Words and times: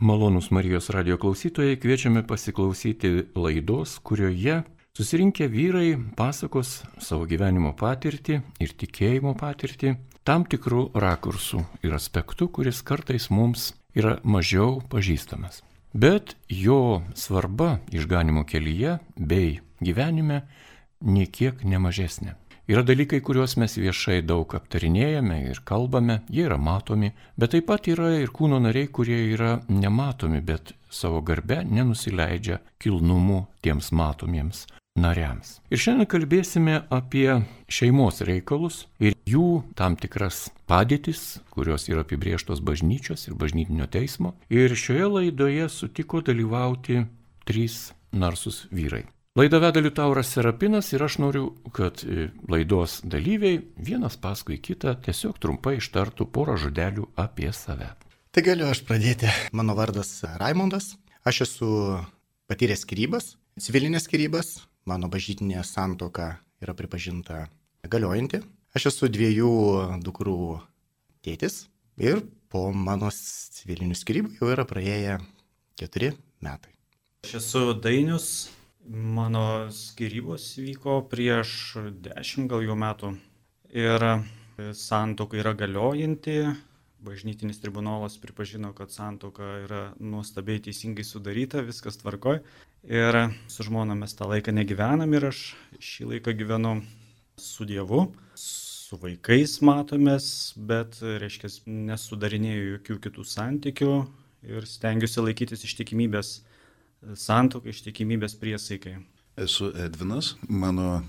Malonus 0.00 0.50
Marijos 0.50 0.90
radio 0.90 1.16
klausytojai 1.18 1.76
kviečiame 1.76 2.22
pasiklausyti 2.26 3.24
laidos, 3.34 3.98
kurioje 3.98 4.62
susirinkę 4.94 5.48
vyrai 5.50 5.96
pasakos 6.16 6.84
savo 7.02 7.26
gyvenimo 7.26 7.72
patirtį 7.74 8.38
ir 8.62 8.74
tikėjimo 8.78 9.34
patirtį 9.34 9.96
tam 10.22 10.46
tikrų 10.46 10.84
rakursų 10.94 11.64
ir 11.82 11.98
aspektų, 11.98 12.46
kuris 12.46 12.78
kartais 12.86 13.26
mums 13.34 13.72
yra 13.90 14.20
mažiau 14.22 14.78
pažįstamas. 14.86 15.64
Bet 15.90 16.36
jo 16.46 17.02
svarba 17.18 17.80
išganimo 17.90 18.46
kelyje 18.46 19.00
bei 19.18 19.58
gyvenime 19.82 20.44
niekiek 21.02 21.64
nemažesnė. 21.66 22.38
Yra 22.68 22.82
dalykai, 22.84 23.22
kuriuos 23.24 23.54
mes 23.56 23.78
viešai 23.80 24.18
daug 24.28 24.52
aptarinėjame 24.52 25.38
ir 25.48 25.62
kalbame, 25.64 26.18
jie 26.28 26.42
yra 26.44 26.58
matomi, 26.60 27.14
bet 27.40 27.54
taip 27.54 27.64
pat 27.70 27.88
yra 27.88 28.10
ir 28.20 28.28
kūno 28.28 28.58
nariai, 28.60 28.90
kurie 28.92 29.22
yra 29.32 29.54
nematomi, 29.72 30.42
bet 30.44 30.74
savo 30.92 31.22
garbe 31.24 31.62
nenusileidžia 31.64 32.60
kilnumu 32.76 33.46
tiems 33.64 33.88
matomiems 33.88 34.66
nariams. 35.00 35.56
Ir 35.72 35.80
šiandien 35.80 36.12
kalbėsime 36.12 36.82
apie 36.92 37.40
šeimos 37.72 38.20
reikalus 38.28 38.82
ir 39.00 39.16
jų 39.24 39.62
tam 39.78 39.96
tikras 39.96 40.50
padėtis, 40.68 41.38
kurios 41.48 41.88
yra 41.88 42.04
apibrieštos 42.04 42.60
bažnyčios 42.60 43.30
ir 43.30 43.40
bažnytinio 43.40 43.88
teismo. 43.88 44.36
Ir 44.52 44.76
šioje 44.76 45.08
laidoje 45.16 45.70
sutiko 45.72 46.20
dalyvauti 46.20 47.06
trys 47.48 47.86
narsus 48.12 48.66
vyrai. 48.68 49.06
Laidą 49.38 49.60
veda 49.62 49.78
Liutauras 49.78 50.32
Serapinas 50.34 50.88
ir 50.90 51.02
aš 51.06 51.20
noriu, 51.22 51.52
kad 51.70 52.00
e, 52.02 52.24
laidos 52.50 52.96
dalyviai 53.06 53.60
vienas 53.78 54.16
paskui 54.18 54.56
kitą 54.58 54.96
tiesiog 55.04 55.36
trumpai 55.38 55.76
ištartų 55.78 56.26
porą 56.34 56.56
žodelių 56.58 57.04
apie 57.22 57.52
save. 57.54 57.92
Tai 58.34 58.42
galiu 58.42 58.66
aš 58.66 58.80
pradėti. 58.88 59.30
Mano 59.54 59.76
vardas 59.78 60.10
Raimondas. 60.42 60.96
Aš 61.22 61.44
esu 61.46 61.70
patyręs 62.50 62.82
skirybas, 62.82 63.30
civilinės 63.62 64.08
skirybas. 64.10 64.50
Mano 64.90 65.06
bažnytinė 65.06 65.62
santoka 65.62 66.32
yra 66.58 66.74
pripažinta 66.74 67.44
galiojanti. 67.86 68.42
Aš 68.74 68.90
esu 68.90 69.06
dviejų 69.06 69.54
dukrų 70.02 70.58
tėtis 71.22 71.68
ir 71.94 72.24
po 72.50 72.72
mano 72.74 73.14
civilinių 73.14 74.02
skirybų 74.02 74.40
jau 74.42 74.50
yra 74.50 74.66
praėję 74.66 75.20
keturi 75.78 76.16
metai. 76.42 76.74
Aš 77.22 77.38
esu 77.38 77.68
Dainius, 77.78 78.48
Mano 78.88 79.68
skirybos 79.68 80.56
vyko 80.56 81.02
prieš 81.10 81.50
dešimt 82.00 82.48
gal 82.48 82.62
jau 82.64 82.72
metų. 82.72 83.10
Ir 83.76 84.04
santoka 84.72 85.36
yra 85.36 85.52
galiojanti. 85.52 86.54
Bažnytinis 87.04 87.60
tribunolas 87.60 88.16
pripažino, 88.16 88.72
kad 88.72 88.88
santoka 88.88 89.44
yra 89.66 89.82
nuostabiai 90.00 90.62
teisingai 90.64 91.04
sudaryta, 91.04 91.60
viskas 91.68 92.00
tvarkoj. 92.00 92.40
Ir 92.88 93.20
su 93.52 93.68
žmona 93.68 93.92
mes 93.92 94.16
tą 94.16 94.30
laiką 94.32 94.56
negyvenam 94.56 95.12
ir 95.12 95.28
aš 95.34 95.44
šį 95.76 96.08
laiką 96.14 96.32
gyvenu 96.40 96.78
su 97.36 97.68
Dievu, 97.68 98.06
su 98.40 98.96
vaikais 99.04 99.60
matomės, 99.68 100.56
bet, 100.56 100.96
reiškia, 101.04 101.52
nesudarinėjau 101.68 102.78
jokių 102.78 103.02
kitų 103.04 103.28
santykių 103.36 103.94
ir 104.48 104.64
stengiuosi 104.64 105.28
laikytis 105.28 105.68
ištikimybės 105.68 106.38
santokai, 107.14 107.72
ištikimybės 107.72 108.36
priesaikai. 108.40 108.98
Esu 109.38 109.70
Edvinas, 109.78 110.34
mano 110.48 111.02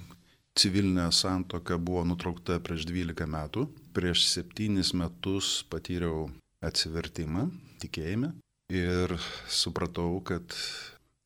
civilinė 0.60 1.10
santoka 1.16 1.80
buvo 1.82 2.04
nutraukta 2.06 2.60
prieš 2.64 2.86
12 2.90 3.26
metų. 3.30 3.66
Prieš 3.96 4.28
7 4.30 4.78
metus 5.00 5.64
patyriau 5.70 6.30
atsivertimą 6.62 7.48
tikėjime 7.82 8.34
ir 8.74 9.16
supratau, 9.50 10.20
kad 10.22 10.54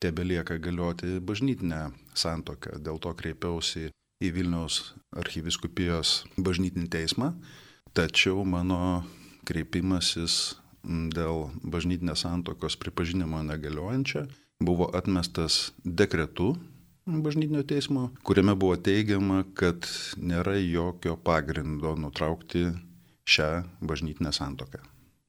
tebelieka 0.03 0.59
galioti 0.59 1.19
bažnytinę 1.19 1.89
santoką. 2.15 2.77
Dėl 2.83 2.99
to 3.03 3.13
kreipiausi 3.19 3.89
į 4.23 4.31
Vilniaus 4.35 4.93
archyviskupijos 5.19 6.23
bažnytinį 6.37 6.87
teismą, 6.91 7.33
tačiau 7.95 8.45
mano 8.47 9.03
kreipimasis 9.47 10.55
dėl 10.83 11.49
bažnytinės 11.63 12.23
santokos 12.23 12.75
pripažinimo 12.79 13.41
negaliojančia 13.47 14.27
buvo 14.65 14.89
atmestas 14.93 15.71
dekretu 15.83 16.53
bažnytinio 17.05 17.63
teismo, 17.63 18.09
kuriame 18.23 18.55
buvo 18.55 18.77
teigiama, 18.79 19.43
kad 19.59 19.87
nėra 20.17 20.55
jokio 20.61 21.17
pagrindo 21.19 21.95
nutraukti 21.99 22.69
šią 23.27 23.51
bažnytinę 23.83 24.31
santoką. 24.33 24.83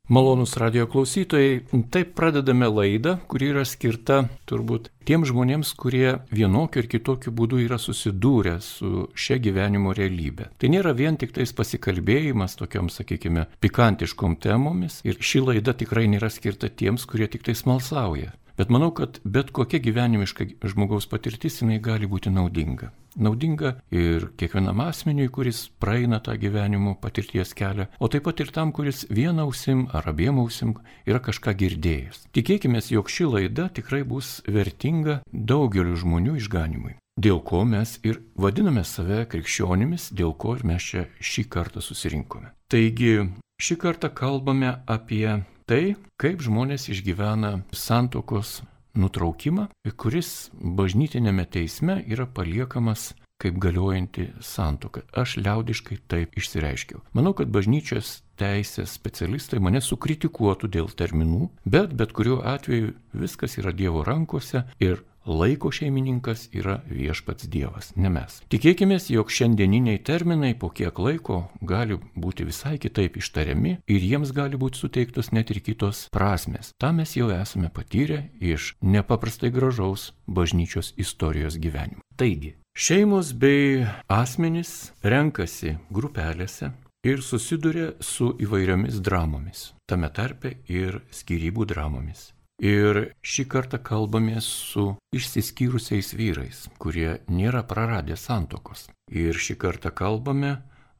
Malonus 0.08 0.56
radio 0.60 0.84
klausytojai, 0.86 1.62
taip 1.90 2.10
pradedame 2.12 2.66
laidą, 2.68 3.14
kuri 3.24 3.46
yra 3.54 3.62
skirta 3.64 4.18
turbūt 4.44 4.90
tiem 5.08 5.24
žmonėms, 5.24 5.70
kurie 5.80 6.18
vienokiu 6.28 6.82
ir 6.82 6.90
kitokiu 6.92 7.32
būdu 7.32 7.62
yra 7.64 7.78
susidūrę 7.80 8.58
su 8.60 9.06
šia 9.16 9.38
gyvenimo 9.40 9.96
realybė. 9.96 10.50
Tai 10.60 10.68
nėra 10.76 10.92
vien 10.92 11.16
tik 11.16 11.32
tais 11.32 11.56
pasikalbėjimas 11.56 12.58
tokiam, 12.60 12.92
sakykime, 12.92 13.46
pikantiškom 13.64 14.36
temomis 14.44 15.00
ir 15.08 15.16
ši 15.24 15.40
laida 15.46 15.72
tikrai 15.72 16.04
nėra 16.12 16.28
skirta 16.28 16.68
tiems, 16.68 17.08
kurie 17.08 17.30
tik 17.32 17.48
tai 17.48 17.56
smalsauja. 17.56 18.36
Bet 18.58 18.70
manau, 18.70 18.92
kad 18.94 19.18
bet 19.24 19.50
kokia 19.50 19.80
gyvenimiška 19.82 20.46
žmogaus 20.70 21.08
patirtis 21.10 21.58
jinai 21.58 21.80
gali 21.82 22.06
būti 22.06 22.30
naudinga. 22.30 22.92
Naudinga 23.14 23.76
ir 23.94 24.28
kiekvienam 24.38 24.80
asmeniui, 24.82 25.28
kuris 25.30 25.68
praeina 25.82 26.20
tą 26.22 26.34
gyvenimo 26.38 26.94
patirties 27.02 27.54
kelią, 27.54 27.86
o 27.98 28.10
taip 28.10 28.26
pat 28.26 28.42
ir 28.42 28.50
tam, 28.54 28.72
kuris 28.74 29.04
vieną 29.10 29.46
ausim 29.46 29.86
ar 29.94 30.06
abiem 30.10 30.38
ausim 30.42 30.74
yra 31.06 31.22
kažką 31.22 31.54
girdėjęs. 31.62 32.26
Tikėkime, 32.34 32.82
jog 32.90 33.10
ši 33.10 33.26
laida 33.30 33.68
tikrai 33.74 34.02
bus 34.06 34.40
vertinga 34.46 35.20
daugeliu 35.30 35.94
žmonių 35.98 36.36
išganimui. 36.42 36.98
Dėl 37.14 37.38
ko 37.46 37.62
mes 37.62 38.00
ir 38.02 38.18
vadiname 38.34 38.82
save 38.82 39.22
krikščionimis, 39.30 40.08
dėl 40.18 40.34
ko 40.34 40.56
ir 40.58 40.64
mes 40.66 40.82
čia 40.82 41.04
šį 41.22 41.44
kartą 41.46 41.82
susirinkome. 41.82 42.50
Taigi, 42.66 43.30
šį 43.62 43.78
kartą 43.82 44.10
kalbame 44.10 44.72
apie 44.90 45.44
tai, 45.70 45.96
kaip 46.20 46.44
žmonės 46.44 46.88
išgyvena 46.92 47.58
santokos 47.72 48.62
nutraukimą, 48.94 49.68
kuris 49.98 50.50
bažnytinėme 50.54 51.46
teisme 51.50 51.98
yra 52.06 52.26
paliekamas 52.30 53.12
kaip 53.42 53.58
galiojanti 53.60 54.28
santoka. 54.40 55.02
Aš 55.12 55.36
liaudiškai 55.42 55.98
taip 56.08 56.36
išsireiškiau. 56.38 57.02
Manau, 57.16 57.34
kad 57.36 57.50
bažnyčios 57.52 58.20
teisės 58.40 58.94
specialistai 58.96 59.60
mane 59.62 59.82
sukritikuotų 59.84 60.70
dėl 60.76 60.92
terminų, 60.94 61.48
bet 61.66 61.92
bet 61.98 62.14
kuriuo 62.16 62.40
atveju 62.54 62.94
viskas 63.24 63.58
yra 63.60 63.74
Dievo 63.74 64.04
rankose 64.06 64.64
ir 64.82 65.02
laiko 65.26 65.70
šeimininkas 65.72 66.48
yra 66.52 66.80
viešpats 66.90 67.48
Dievas, 67.50 67.92
ne 67.96 68.10
mes. 68.12 68.40
Tikėkime, 68.52 68.98
jog 69.10 69.32
šiandieniniai 69.32 70.00
terminai 70.04 70.52
po 70.58 70.70
kiek 70.70 70.98
laiko 70.98 71.44
gali 71.62 71.98
būti 72.16 72.46
visai 72.48 72.76
kitaip 72.82 73.18
ištariami 73.20 73.78
ir 73.86 74.06
jiems 74.10 74.34
gali 74.36 74.60
būti 74.60 74.80
suteiktos 74.80 75.32
net 75.32 75.50
ir 75.50 75.62
kitos 75.64 76.08
prasmes. 76.14 76.72
Ta 76.78 76.92
mes 76.92 77.16
jau 77.16 77.30
esame 77.34 77.70
patyrę 77.72 78.28
iš 78.40 78.74
nepaprastai 78.82 79.50
gražaus 79.54 80.12
bažnyčios 80.26 80.94
istorijos 80.96 81.58
gyvenimo. 81.58 82.04
Taigi, 82.16 82.54
šeimos 82.76 83.32
bei 83.32 83.86
asmenys 84.08 84.92
renkasi 85.02 85.78
grupelėse 85.90 86.70
ir 87.04 87.22
susiduria 87.22 87.92
su 88.00 88.32
įvairiomis 88.40 89.00
dramomis, 89.04 89.72
tame 89.88 90.08
tarpe 90.14 90.56
ir 90.70 91.02
skirybų 91.12 91.66
dramomis. 91.68 92.33
Ir 92.64 93.10
šį 93.20 93.44
kartą 93.52 93.76
kalbamės 93.84 94.46
su 94.72 94.86
išsiskyrusiais 95.12 96.14
vyrais, 96.16 96.62
kurie 96.80 97.18
nėra 97.28 97.60
praradę 97.68 98.16
santokos. 98.16 98.86
Ir 99.12 99.36
šį 99.36 99.58
kartą 99.60 99.92
kalbame 99.92 100.54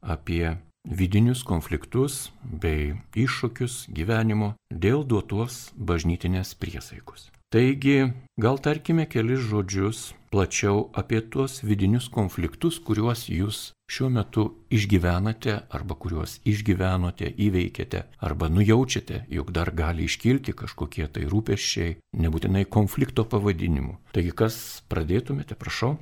apie 0.04 0.58
vidinius 0.84 1.40
konfliktus 1.48 2.28
bei 2.44 2.92
iššūkius 3.16 3.86
gyvenimo 3.96 4.52
dėl 4.68 5.06
duotos 5.08 5.70
bažnytinės 5.76 6.52
priesaikos. 6.60 7.30
Taigi, 7.54 8.12
gal 8.36 8.60
tarkime 8.60 9.06
kelis 9.08 9.40
žodžius 9.48 10.10
plačiau 10.34 10.88
apie 10.98 11.20
tuos 11.30 11.60
vidinius 11.62 12.08
konfliktus, 12.10 12.80
kuriuos 12.82 13.28
jūs 13.30 13.58
šiuo 13.86 14.08
metu 14.10 14.44
išgyvenate 14.74 15.52
arba 15.76 15.94
kuriuos 15.94 16.40
išgyvenote, 16.50 17.28
įveikėte 17.46 18.00
arba 18.26 18.48
nujaučiate, 18.50 19.20
jog 19.30 19.52
dar 19.54 19.70
gali 19.78 20.08
iškilti 20.08 20.56
kažkokie 20.58 21.06
tai 21.14 21.28
rūpeščiai, 21.30 21.94
nebūtinai 22.18 22.64
konflikto 22.66 23.22
pavadinimu. 23.30 23.94
Taigi 24.16 24.34
kas 24.34 24.58
pradėtumėte, 24.90 25.54
prašau? 25.60 25.94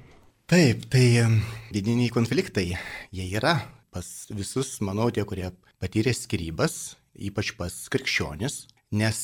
Taip, 0.49 0.89
tai 0.89 1.05
vidiniai 1.75 2.09
konfliktai, 2.15 2.71
jie 3.13 3.29
yra 3.37 3.59
pas 3.93 4.09
visus, 4.33 4.79
manau, 4.81 5.11
tie, 5.13 5.27
kurie 5.29 5.53
patyrė 5.83 6.17
skirybas, 6.17 6.97
ypač 7.21 7.53
pas 7.61 7.77
krikščionis, 7.93 8.63
nes 8.97 9.19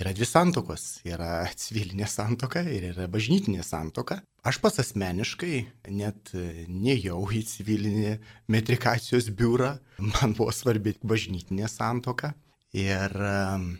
yra 0.00 0.12
dvi 0.16 0.28
santokos. 0.28 0.84
Yra 1.06 1.46
civilinė 1.62 2.08
santoka 2.10 2.62
ir 2.64 2.90
yra 2.92 3.08
bažnytinė 3.12 3.64
santoka. 3.66 4.20
Aš 4.46 4.60
pats 4.62 4.80
asmeniškai 4.84 5.64
net 5.94 6.32
nejau 6.68 7.24
į 7.34 7.42
civilinį 7.48 8.16
metrikacijos 8.52 9.30
biurą. 9.34 9.76
Man 10.12 10.36
buvo 10.38 10.52
svarbi 10.54 10.96
bažnytinė 11.02 11.70
santoka. 11.72 12.34
Ir 12.76 13.12
um, 13.16 13.70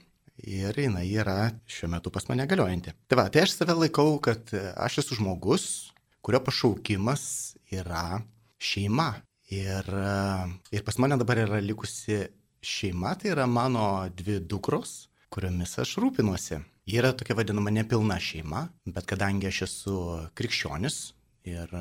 ir 0.45 0.77
jinai 0.79 1.07
yra 1.17 1.51
šiuo 1.69 1.91
metu 1.93 2.13
pas 2.13 2.27
mane 2.29 2.47
galiojanti. 2.49 2.95
Tai 3.09 3.19
va, 3.21 3.29
tai 3.33 3.45
aš 3.45 3.57
save 3.57 3.77
laikau, 3.77 4.17
kad 4.23 4.53
aš 4.77 5.01
esu 5.03 5.19
žmogus, 5.21 5.67
kurio 6.25 6.41
pašaukimas 6.45 7.57
yra 7.73 8.21
šeima. 8.59 9.13
Ir, 9.53 9.87
ir 10.75 10.83
pas 10.83 10.97
mane 10.99 11.19
dabar 11.21 11.39
yra 11.45 11.61
likusi 11.63 12.25
šeima, 12.67 13.15
tai 13.21 13.31
yra 13.35 13.47
mano 13.47 14.09
dvi 14.17 14.41
dukros, 14.43 15.07
kuriomis 15.37 15.77
aš 15.83 15.99
rūpinuosi. 16.01 16.63
Yra 16.97 17.13
tokia 17.13 17.37
vadinama 17.37 17.71
nepilna 17.75 18.17
šeima, 18.23 18.67
bet 18.89 19.07
kadangi 19.11 19.51
aš 19.51 19.63
esu 19.67 19.97
krikščionis 20.39 20.99
ir 21.47 21.73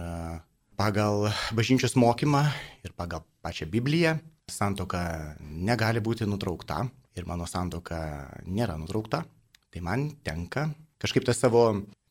pagal 0.76 1.30
bažnyčios 1.56 1.96
mokymą 1.96 2.44
ir 2.84 2.92
pagal 3.00 3.24
pačią 3.46 3.70
Bibliją 3.72 4.18
santoka 4.52 5.36
negali 5.40 6.02
būti 6.04 6.28
nutraukta 6.28 6.84
ir 7.16 7.26
mano 7.26 7.48
santoka 7.50 7.98
nėra 8.46 8.76
nutraukta, 8.78 9.24
tai 9.72 9.82
man 9.82 10.10
tenka 10.24 10.68
kažkaip 11.02 11.26
tą 11.26 11.34
savo 11.34 11.64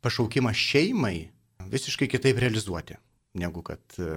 pašaukimą 0.05 0.53
šeimai 0.57 1.17
visiškai 1.71 2.09
kitaip 2.11 2.41
realizuoti, 2.41 2.97
negu 3.41 3.63
kad 3.65 3.81
e, 3.99 4.17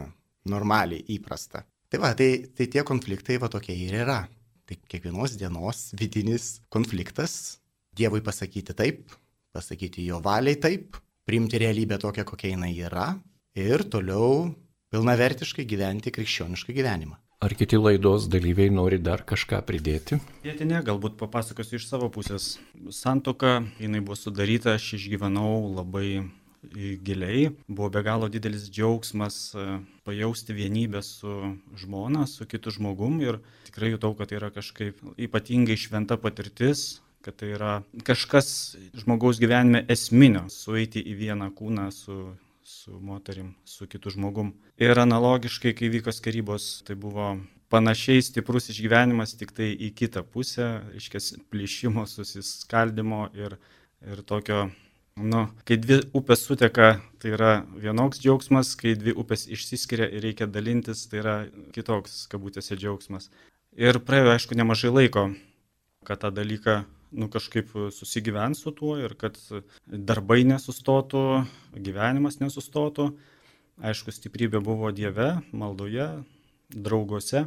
normaliai 0.50 1.04
įprasta. 1.16 1.64
Tai 1.88 2.00
va, 2.04 2.12
tai, 2.20 2.50
tai 2.56 2.68
tie 2.72 2.84
konfliktai 2.88 3.38
va 3.40 3.48
tokie 3.52 3.76
ir 3.76 3.96
yra. 4.04 4.20
Tai 4.68 4.76
kiekvienos 4.92 5.38
dienos 5.40 5.94
vidinis 5.96 6.58
konfliktas- 6.70 7.58
Dievui 7.98 8.20
pasakyti 8.22 8.76
taip, 8.76 9.14
pasakyti 9.56 10.04
jo 10.06 10.20
valiai 10.22 10.60
taip, 10.60 10.98
priimti 11.26 11.58
realybę 11.58 11.98
tokią, 11.98 12.26
kokia 12.28 12.52
jinai 12.52 12.74
yra 12.76 13.08
ir 13.56 13.84
toliau 13.88 14.52
pilnavertiškai 14.92 15.66
gyventi 15.66 16.12
krikščionišką 16.12 16.76
gyvenimą. 16.76 17.16
Ar 17.40 17.54
kiti 17.54 17.78
laidos 17.78 18.28
dalyviai 18.34 18.72
nori 18.74 19.00
dar 19.00 19.24
kažką 19.24 19.62
pridėti? 19.66 20.20
Jėtinė, 20.44 20.84
galbūt 20.84 21.16
papasakosiu 21.20 21.78
iš 21.80 21.88
savo 21.88 22.10
pusės. 22.10 22.58
Santoka, 22.90 23.64
jinai 23.80 24.02
buvo 24.02 24.18
sudaryta, 24.20 24.76
aš 24.76 24.96
išgyvenau 24.98 25.70
labai 25.76 26.26
giliai, 27.08 27.52
buvo 27.68 27.90
be 27.94 28.04
galo 28.04 28.30
didelis 28.30 28.70
džiaugsmas 28.70 29.38
e, 29.56 29.66
pajausti 30.08 30.56
vienybę 30.58 31.02
su 31.06 31.56
žmona, 31.78 32.26
su 32.28 32.46
kitu 32.46 32.72
žmogum 32.72 33.22
ir 33.22 33.40
tikrai 33.70 33.94
jutau, 33.94 34.16
kad 34.18 34.32
tai 34.32 34.40
yra 34.42 34.52
kažkaip 34.56 35.04
ypatingai 35.28 35.78
šventa 35.78 36.18
patirtis, 36.22 37.02
kad 37.22 37.38
tai 37.40 37.54
yra 37.58 37.78
kažkas 38.08 38.78
žmogaus 38.98 39.40
gyvenime 39.42 39.86
esminio, 39.92 40.48
sueiti 40.50 41.04
į 41.04 41.16
vieną 41.22 41.52
kūną 41.56 41.92
su 41.92 42.20
su 42.68 43.00
moterim, 43.00 43.56
su 43.66 43.88
kitu 43.88 44.10
žmogum. 44.10 44.52
Ir 44.78 45.00
analogiškai, 45.00 45.72
kai 45.72 45.88
vyko 45.88 46.12
skirybos, 46.12 46.82
tai 46.84 46.98
buvo 47.00 47.30
panašiai 47.72 48.24
stiprus 48.24 48.68
išgyvenimas, 48.74 49.38
tik 49.40 49.54
tai 49.56 49.70
į 49.72 49.94
kitą 49.96 50.26
pusę, 50.28 50.66
reiškia, 50.92 51.22
plyšimo, 51.52 52.04
susiskaldimo 52.12 53.30
ir, 53.40 53.56
ir 54.04 54.24
tokio, 54.28 54.66
nu, 55.18 55.48
kai 55.68 55.78
dvi 55.82 56.00
upės 56.18 56.46
suteka, 56.46 56.98
tai 57.22 57.34
yra 57.34 57.52
vienoks 57.78 58.22
džiaugsmas, 58.22 58.76
kai 58.80 58.96
dvi 59.00 59.16
upės 59.18 59.48
išsiskiria 59.50 60.08
ir 60.12 60.26
reikia 60.28 60.48
dalintis, 60.50 61.06
tai 61.10 61.22
yra 61.24 61.36
kitoks, 61.76 62.26
kabutėse, 62.32 62.78
džiaugsmas. 62.78 63.32
Ir 63.78 64.00
praėjo, 64.06 64.32
aišku, 64.34 64.58
nemažai 64.58 64.94
laiko, 64.94 65.28
kad 66.08 66.22
tą 66.24 66.32
dalyką 66.34 66.84
nu, 67.18 67.30
kažkaip 67.30 67.72
susigyvent 67.94 68.58
su 68.58 68.72
tuo 68.76 68.98
ir 69.00 69.16
kad 69.20 69.38
darbai 69.88 70.44
nesustotų, 70.48 71.24
gyvenimas 71.76 72.40
nesustotų. 72.42 73.12
Aišku, 73.78 74.10
stiprybė 74.14 74.62
buvo 74.66 74.90
Dieve, 74.92 75.36
maldoje, 75.54 76.08
drauguose. 76.74 77.46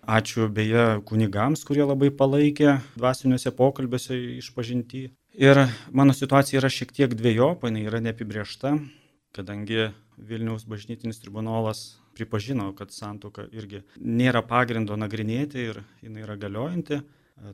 Ačiū 0.00 0.48
beje 0.48 1.00
kunigams, 1.08 1.64
kurie 1.68 1.84
labai 1.84 2.10
palaikė 2.12 2.78
dvasiniuose 2.96 3.52
pokalbiuose 3.56 4.16
išpažinti. 4.40 5.08
Ir 5.38 5.66
mano 5.94 6.12
situacija 6.12 6.58
yra 6.58 6.68
šiek 6.72 6.90
tiek 6.92 7.12
dviejopa, 7.14 7.68
jinai 7.70 7.84
yra 7.86 8.00
neapibriešta, 8.02 8.74
kadangi 9.36 9.92
Vilniaus 10.18 10.64
bažnytinis 10.66 11.20
tribunolas 11.22 12.00
pripažino, 12.18 12.72
kad 12.74 12.90
santoka 12.90 13.46
irgi 13.54 13.84
nėra 14.02 14.42
pagrindo 14.42 14.96
nagrinėti 14.98 15.62
ir 15.70 15.82
jinai 16.02 16.24
yra 16.26 16.36
galiojanti. 16.36 16.98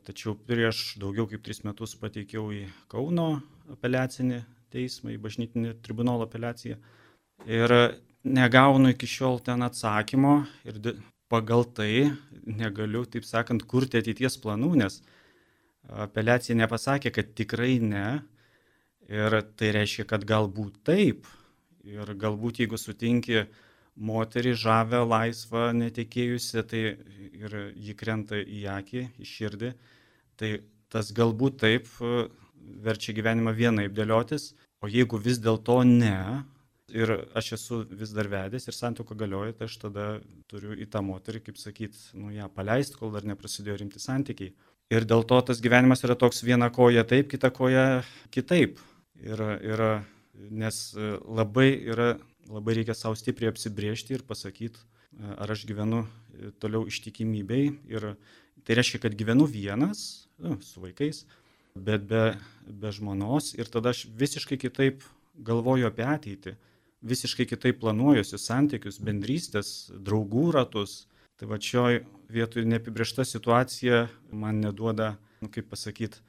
Tačiau 0.08 0.34
prieš 0.48 0.96
daugiau 0.98 1.28
kaip 1.30 1.44
tris 1.46 1.60
metus 1.62 1.92
pateikiau 2.00 2.48
į 2.50 2.64
Kauno 2.90 3.42
apeliacinį 3.70 4.40
teismą, 4.72 5.12
į 5.14 5.20
bažnytinį 5.22 5.74
tribunolo 5.84 6.26
apeliaciją. 6.26 6.78
Ir 7.46 7.76
negaunu 8.24 8.90
iki 8.94 9.06
šiol 9.06 9.38
ten 9.44 9.62
atsakymo 9.62 10.40
ir 10.66 10.80
pagal 11.30 11.68
tai 11.76 12.08
negaliu, 12.46 13.04
taip 13.04 13.28
sakant, 13.28 13.62
kurti 13.68 14.00
ateities 14.00 14.40
planų, 14.42 14.72
nes 14.80 14.98
apeliacija 15.88 16.56
nepasakė, 16.58 17.12
kad 17.14 17.34
tikrai 17.38 17.76
ne. 17.82 18.08
Ir 19.06 19.38
tai 19.54 19.70
reiškia, 19.76 20.06
kad 20.10 20.24
galbūt 20.26 20.80
taip. 20.86 21.28
Ir 21.86 22.10
galbūt 22.18 22.64
jeigu 22.64 22.78
sutinki 22.80 23.44
moterį 23.96 24.54
žavę, 24.58 25.04
laisvą, 25.06 25.68
netekėjusią, 25.76 26.64
tai 26.68 26.82
ir 27.36 27.54
ji 27.74 27.94
krenta 27.96 28.40
į 28.40 28.64
akį, 28.72 29.04
į 29.22 29.28
širdį, 29.30 29.70
tai 30.36 30.50
tas 30.92 31.12
galbūt 31.16 31.60
taip 31.62 31.88
e, 32.00 32.26
verčia 32.84 33.14
gyvenimą 33.16 33.54
vienaip 33.56 33.94
dėliotis, 33.96 34.50
o 34.82 34.90
jeigu 34.90 35.20
vis 35.22 35.40
dėlto 35.42 35.80
ne, 35.88 36.42
ir 36.92 37.12
aš 37.34 37.52
esu 37.56 37.80
vis 37.90 38.12
dar 38.14 38.28
vedęs 38.30 38.68
ir 38.68 38.76
santuoka 38.76 39.16
galioja, 39.18 39.56
tai 39.56 39.70
aš 39.70 39.78
tada 39.86 40.06
turiu 40.50 40.76
į 40.76 40.86
tą 40.92 41.02
moterį, 41.06 41.42
kaip 41.48 41.58
sakyt, 41.60 41.96
nu 42.18 42.30
ją 42.34 42.48
paleisti, 42.52 42.98
kol 42.98 43.14
dar 43.14 43.26
neprasidėjo 43.26 43.80
rimti 43.82 44.02
santykiai. 44.02 44.54
Ir 44.94 45.02
dėl 45.02 45.24
to 45.26 45.40
tas 45.42 45.58
gyvenimas 45.62 46.04
yra 46.06 46.14
toks 46.14 46.44
viena 46.46 46.68
koja 46.70 47.02
taip, 47.08 47.30
kita 47.32 47.50
koja 47.50 48.04
kitaip. 48.30 48.78
Ir, 49.18 49.40
ir, 49.64 49.82
nes 50.52 50.78
labai 51.26 51.70
yra 51.90 52.14
labai 52.50 52.76
reikia 52.78 52.94
savo 52.94 53.16
stipriai 53.18 53.50
apsibriežti 53.52 54.16
ir 54.16 54.24
pasakyti, 54.26 54.78
ar 55.38 55.50
aš 55.50 55.64
gyvenu 55.68 56.04
e, 56.04 56.52
toliau 56.60 56.86
ištikimybei. 56.88 57.66
Ir 57.90 58.12
tai 58.66 58.78
reiškia, 58.78 59.02
kad 59.02 59.16
gyvenu 59.18 59.46
vienas, 59.50 60.28
nu, 60.42 60.58
su 60.62 60.82
vaikais, 60.82 61.24
bet 61.74 62.06
be, 62.08 62.36
be 62.66 62.92
žmonos. 62.94 63.54
Ir 63.58 63.70
tada 63.72 63.94
aš 63.94 64.06
visiškai 64.18 64.58
kitaip 64.60 65.04
galvoju 65.46 65.88
apie 65.88 66.06
ateitį, 66.06 66.56
visiškai 67.06 67.46
kitaip 67.48 67.80
planuojuosi 67.82 68.40
santykius, 68.40 69.00
bendrystės, 69.02 69.90
draugų 69.92 70.50
ratus. 70.56 71.04
Tai 71.36 71.48
va 71.50 71.58
šioj 71.60 72.00
vietoj 72.32 72.64
neapibriešta 72.64 73.24
situacija 73.28 74.06
man 74.32 74.62
neduoda, 74.64 75.14
nu, 75.42 75.50
kaip 75.52 75.68
pasakyti, 75.68 76.22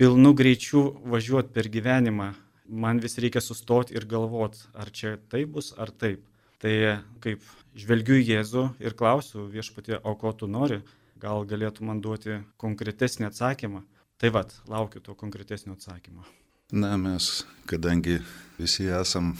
pilnu 0.00 0.32
greičiu 0.34 0.86
važiuoti 1.04 1.52
per 1.52 1.68
gyvenimą 1.68 2.32
man 2.68 2.98
vis 2.98 3.18
reikia 3.20 3.42
sustoti 3.44 3.94
ir 3.94 4.06
galvoti, 4.08 4.64
ar 4.74 4.90
čia 4.90 5.16
taip 5.30 5.52
bus, 5.56 5.72
ar 5.76 5.92
taip. 5.92 6.24
Tai 6.62 6.72
kaip 7.20 7.42
žvelgiu 7.76 8.16
į 8.20 8.28
Jėzų 8.30 8.64
ir 8.80 8.96
klausiu 8.96 9.44
viešpatie, 9.52 9.98
o 10.00 10.14
ko 10.16 10.32
tu 10.32 10.48
nori, 10.48 10.80
gal 11.20 11.44
galėtų 11.48 11.84
man 11.84 12.00
duoti 12.00 12.40
konkretesnį 12.60 13.28
atsakymą. 13.28 13.84
Tai 14.18 14.30
vad, 14.32 14.54
laukiu 14.70 15.02
to 15.04 15.14
konkretesnio 15.18 15.74
atsakymo. 15.74 16.24
Na, 16.72 16.94
mes, 16.96 17.44
kadangi 17.68 18.20
visi 18.56 18.86
esam, 18.88 19.34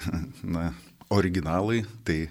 na, 0.54 0.70
originalai, 1.12 1.82
tai 2.06 2.30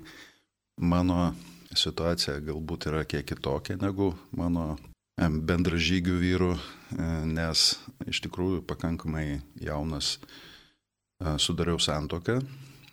mano 0.80 1.36
situacija 1.76 2.40
galbūt 2.46 2.90
yra 2.90 3.04
kiek 3.06 3.28
kitokia 3.30 3.78
negu 3.82 4.14
mano 4.36 4.78
bendražygių 5.20 6.16
vyrų, 6.22 6.54
e, 6.56 7.08
nes 7.28 7.74
iš 8.08 8.22
tikrųjų 8.26 8.64
pakankamai 8.68 9.42
jaunas 9.60 10.16
e, 10.16 11.36
sudariau 11.38 11.80
santoką, 11.80 12.40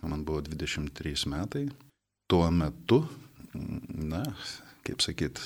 man 0.02 0.25
buvo 0.26 0.42
23 0.42 1.30
metai. 1.30 1.68
Tuo 2.26 2.49
metu, 2.50 3.04
na, 3.54 4.25
kaip 4.87 5.04
sakyt, 5.04 5.38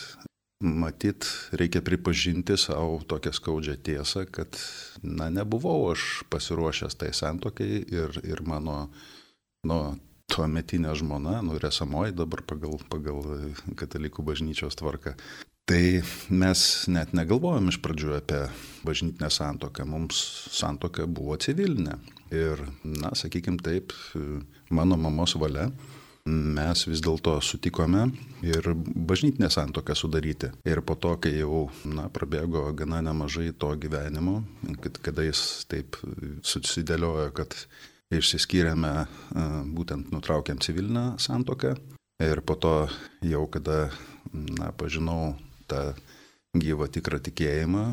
matyt, 0.64 1.26
reikia 1.52 1.82
pripažinti 1.84 2.56
savo 2.60 3.00
tokią 3.08 3.32
skaudžią 3.36 3.76
tiesą, 3.84 4.24
kad, 4.32 4.56
na, 5.02 5.28
nebuvau 5.32 5.90
aš 5.92 6.22
pasiruošęs 6.32 6.96
tai 7.00 7.12
santokai 7.16 7.84
ir, 7.84 8.16
ir 8.24 8.40
mano, 8.48 8.86
nu, 9.68 9.80
tuo 10.30 10.46
metinė 10.50 10.94
žmona, 10.98 11.40
nu, 11.44 11.58
resamoji 11.62 12.16
dabar 12.16 12.42
pagal, 12.46 12.78
pagal 12.92 13.22
katalikų 13.78 14.24
bažnyčios 14.32 14.78
tvarką, 14.80 15.16
Tai 15.70 16.02
mes 16.34 16.60
net 16.90 17.12
negalvojom 17.14 17.68
iš 17.70 17.76
pradžių 17.78 18.16
apie 18.16 18.40
bažnytinę 18.82 19.28
santoką, 19.30 19.84
mums 19.86 20.18
santoka 20.50 21.04
buvo 21.06 21.36
civilinė. 21.38 21.94
Ir, 22.34 22.64
na, 22.82 23.12
sakykim 23.14 23.60
taip, 23.62 23.94
mano 24.66 24.98
mamos 24.98 25.36
valia 25.38 25.68
mes 26.26 26.82
vis 26.88 27.00
dėlto 27.00 27.36
sutikome 27.42 28.08
ir 28.42 28.66
bažnytinę 28.74 29.46
santoką 29.50 29.94
sudaryti. 29.94 30.50
Ir 30.66 30.82
po 30.82 30.98
to, 30.98 31.14
kai 31.22 31.36
jau, 31.36 31.68
na, 31.86 32.08
prabėgo 32.10 32.66
gana 32.74 32.98
nemažai 33.06 33.52
to 33.54 33.70
gyvenimo, 33.78 34.40
kad, 34.82 34.98
kada 35.06 35.28
jis 35.28 35.44
taip 35.70 36.02
susidėliojo, 36.42 37.30
kad 37.38 37.54
išsiskyrėme, 38.14 38.92
būtent 39.74 40.10
nutraukėm 40.14 40.60
civilinę 40.62 41.14
santoką. 41.22 41.76
Ir 42.20 42.42
po 42.44 42.56
to 42.60 42.74
jau, 43.24 43.46
kada, 43.48 43.88
na, 44.32 44.72
pažinau 44.76 45.36
tą 45.70 45.94
gyvą 46.52 46.90
tikrą 46.92 47.20
tikėjimą, 47.24 47.84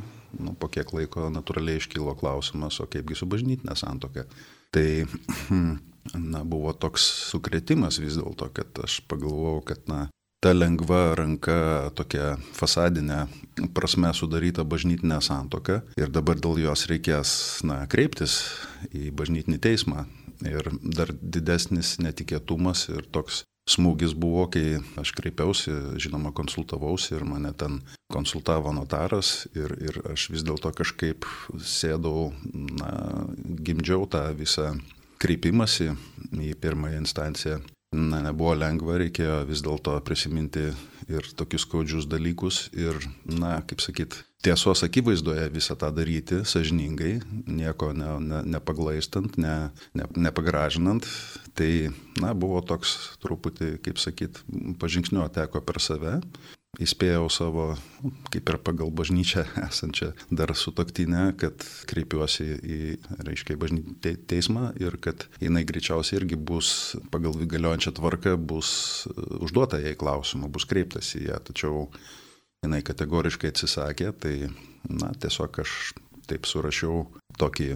nu, 0.41 0.53
po 0.59 0.67
kiek 0.67 0.91
laiko 0.91 1.29
natūraliai 1.31 1.79
iškilo 1.79 2.15
klausimas, 2.19 2.81
o 2.83 2.87
kaipgi 2.91 3.15
su 3.15 3.27
bažnytinė 3.29 3.77
santoka. 3.79 4.25
Tai 4.75 5.05
na, 6.33 6.43
buvo 6.43 6.73
toks 6.73 7.05
sukretimas 7.31 8.01
vis 8.03 8.19
dėlto, 8.19 8.49
kad 8.57 8.83
aš 8.83 8.99
pagalvojau, 9.07 9.63
kad 9.71 9.87
na, 9.87 10.01
ta 10.43 10.53
lengva 10.53 11.15
ranka, 11.17 11.89
tokia 11.97 12.35
fasadinė 12.53 13.25
prasme 13.73 14.11
sudaryta 14.13 14.65
bažnytinė 14.67 15.19
santoka 15.25 15.81
ir 15.97 16.13
dabar 16.13 16.37
dėl 16.37 16.59
jos 16.61 16.85
reikės 16.91 17.31
na, 17.65 17.81
kreiptis 17.89 18.39
į 18.93 19.09
bažnytinį 19.17 19.59
teismą. 19.63 20.05
Ir 20.45 20.69
dar 20.85 21.09
didesnis 21.17 21.95
netikėtumas 21.97 22.85
ir 22.93 23.07
toks 23.09 23.41
smūgis 23.67 24.13
buvo, 24.13 24.45
kai 24.53 24.77
aš 25.01 25.11
kreipiausi, 25.17 25.73
žinoma, 25.99 26.29
konsultavausi 26.37 27.15
ir 27.17 27.25
mane 27.27 27.49
ten 27.57 27.79
konsultavo 28.13 28.69
notaras. 28.75 29.47
Ir, 29.57 29.73
ir 29.81 29.97
aš 30.13 30.29
vis 30.35 30.45
dėlto 30.45 30.69
kažkaip 30.77 31.25
sėdau, 31.57 32.29
na, 32.53 32.91
gimdžiau 33.65 34.05
tą 34.13 34.27
visą 34.37 34.75
kreipimąsi 35.17 35.89
į 36.37 36.53
pirmąją 36.61 37.01
instanciją 37.01 37.57
na, 37.97 38.21
nebuvo 38.29 38.53
lengva, 38.57 38.99
reikėjo 39.01 39.41
vis 39.49 39.63
dėlto 39.65 39.97
prisiminti 40.05 40.69
ir 41.11 41.27
tokius 41.39 41.65
skaudžius 41.65 42.07
dalykus 42.09 42.67
ir, 42.75 42.99
na, 43.25 43.57
kaip 43.67 43.81
sakyt, 43.83 44.19
tiesos 44.45 44.83
akivaizdoje 44.85 45.47
visą 45.53 45.75
tą 45.79 45.89
daryti 45.95 46.43
sažiningai, 46.47 47.17
nieko 47.47 47.91
ne, 47.97 48.11
ne, 48.23 48.41
nepaglaistant, 48.57 49.39
ne, 49.41 49.55
ne, 49.97 50.07
nepagražinant. 50.27 51.07
Tai, 51.57 51.71
na, 52.21 52.35
buvo 52.37 52.61
toks 52.61 53.17
truputį, 53.23 53.77
kaip 53.85 54.01
sakyt, 54.01 54.43
pažingsniuo 54.81 55.25
teko 55.33 55.63
per 55.65 55.81
save 55.83 56.19
įspėjau 56.83 57.27
savo, 57.33 57.65
kaip 58.33 58.51
ir 58.51 58.59
pagal 58.61 58.91
bažnyčią 58.93 59.43
esančią 59.67 60.11
dar 60.29 60.53
sutoktinę, 60.57 61.31
kad 61.39 61.65
kreipiuosi 61.89 62.47
į, 62.57 62.79
reiškia, 63.27 63.57
bažnyčią 63.59 64.13
teismą 64.29 64.71
ir 64.81 64.99
kad 65.01 65.27
jinai 65.43 65.65
greičiausiai 65.67 66.21
irgi 66.21 66.37
bus, 66.37 66.69
pagal 67.13 67.37
galiojančią 67.37 67.95
tvarką, 67.97 68.37
bus 68.37 68.69
e, 69.09 69.15
užduota 69.47 69.81
jai 69.83 69.95
klausimų, 69.99 70.51
bus 70.53 70.67
kreiptas 70.69 71.13
į 71.17 71.27
ją. 71.31 71.39
Tačiau 71.49 71.87
jinai 72.65 72.83
kategoriškai 72.85 73.53
atsisakė, 73.53 74.11
tai, 74.21 74.35
na, 74.89 75.13
tiesiog 75.17 75.63
aš 75.63 75.77
taip 76.27 76.45
surašiau 76.49 77.05
tokį, 77.39 77.71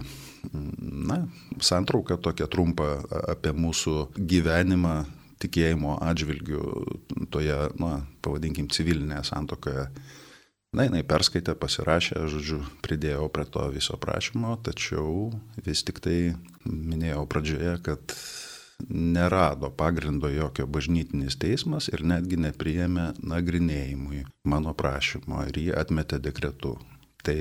na, 1.08 1.22
santrauką, 1.62 2.18
tokią 2.20 2.48
trumpą 2.52 2.88
apie 3.32 3.54
mūsų 3.56 4.12
gyvenimą 4.18 4.96
tikėjimo 5.42 5.98
atžvilgių 6.04 6.62
toje, 7.34 7.58
na, 7.82 8.02
pavadinkim, 8.24 8.70
civilinėje 8.72 9.24
santokoje. 9.32 9.88
Na, 10.72 10.86
jinai 10.86 11.02
perskaitė, 11.04 11.52
pasirašė, 11.60 12.22
žodžiu, 12.32 12.62
pridėjau 12.84 13.26
prie 13.32 13.44
to 13.44 13.66
viso 13.74 13.98
prašymo, 14.00 14.54
tačiau 14.64 15.28
vis 15.66 15.84
tik 15.84 16.00
tai 16.00 16.16
minėjau 16.64 17.26
pradžioje, 17.28 17.74
kad 17.84 18.16
nerado 18.88 19.70
pagrindo 19.70 20.30
jokio 20.32 20.66
bažnytinis 20.66 21.36
teismas 21.38 21.88
ir 21.92 22.02
netgi 22.06 22.38
nepriėmė 22.40 23.12
nagrinėjimui 23.20 24.24
mano 24.48 24.72
prašymo 24.74 25.44
ir 25.50 25.60
jį 25.60 25.76
atmetė 25.78 26.18
dekretu. 26.22 26.78
Tai, 27.22 27.36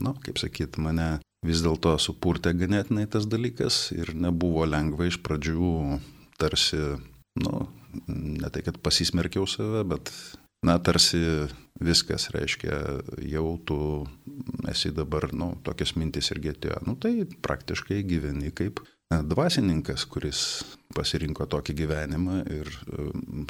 na, 0.00 0.14
kaip 0.24 0.38
sakyt, 0.40 0.78
mane 0.80 1.18
vis 1.44 1.60
dėlto 1.64 1.96
supurtė 2.00 2.54
ganėtinai 2.56 3.04
tas 3.10 3.26
dalykas 3.28 3.90
ir 3.92 4.14
nebuvo 4.16 4.64
lengva 4.64 5.10
iš 5.10 5.18
pradžių 5.26 5.98
tarsi 6.40 6.80
nu, 7.42 7.66
ne 8.08 8.50
tai, 8.52 8.64
kad 8.66 8.80
pasismerkiau 8.84 9.46
save, 9.50 9.84
bet, 9.88 10.12
na, 10.66 10.78
tarsi 10.82 11.20
viskas 11.82 12.30
reiškia, 12.32 12.76
jau 13.28 13.46
tu 13.68 13.78
esi 14.70 14.92
dabar, 14.96 15.28
nu, 15.36 15.54
tokias 15.66 15.94
mintis 16.00 16.32
irgi 16.34 16.54
atėjo. 16.54 16.82
Nu, 16.88 16.96
tai 17.00 17.18
praktiškai 17.44 18.02
gyveni 18.08 18.52
kaip 18.56 18.82
dvasininkas, 19.10 20.04
kuris 20.10 20.40
pasirinko 20.96 21.46
tokį 21.50 21.76
gyvenimą 21.78 22.40
ir 22.50 22.70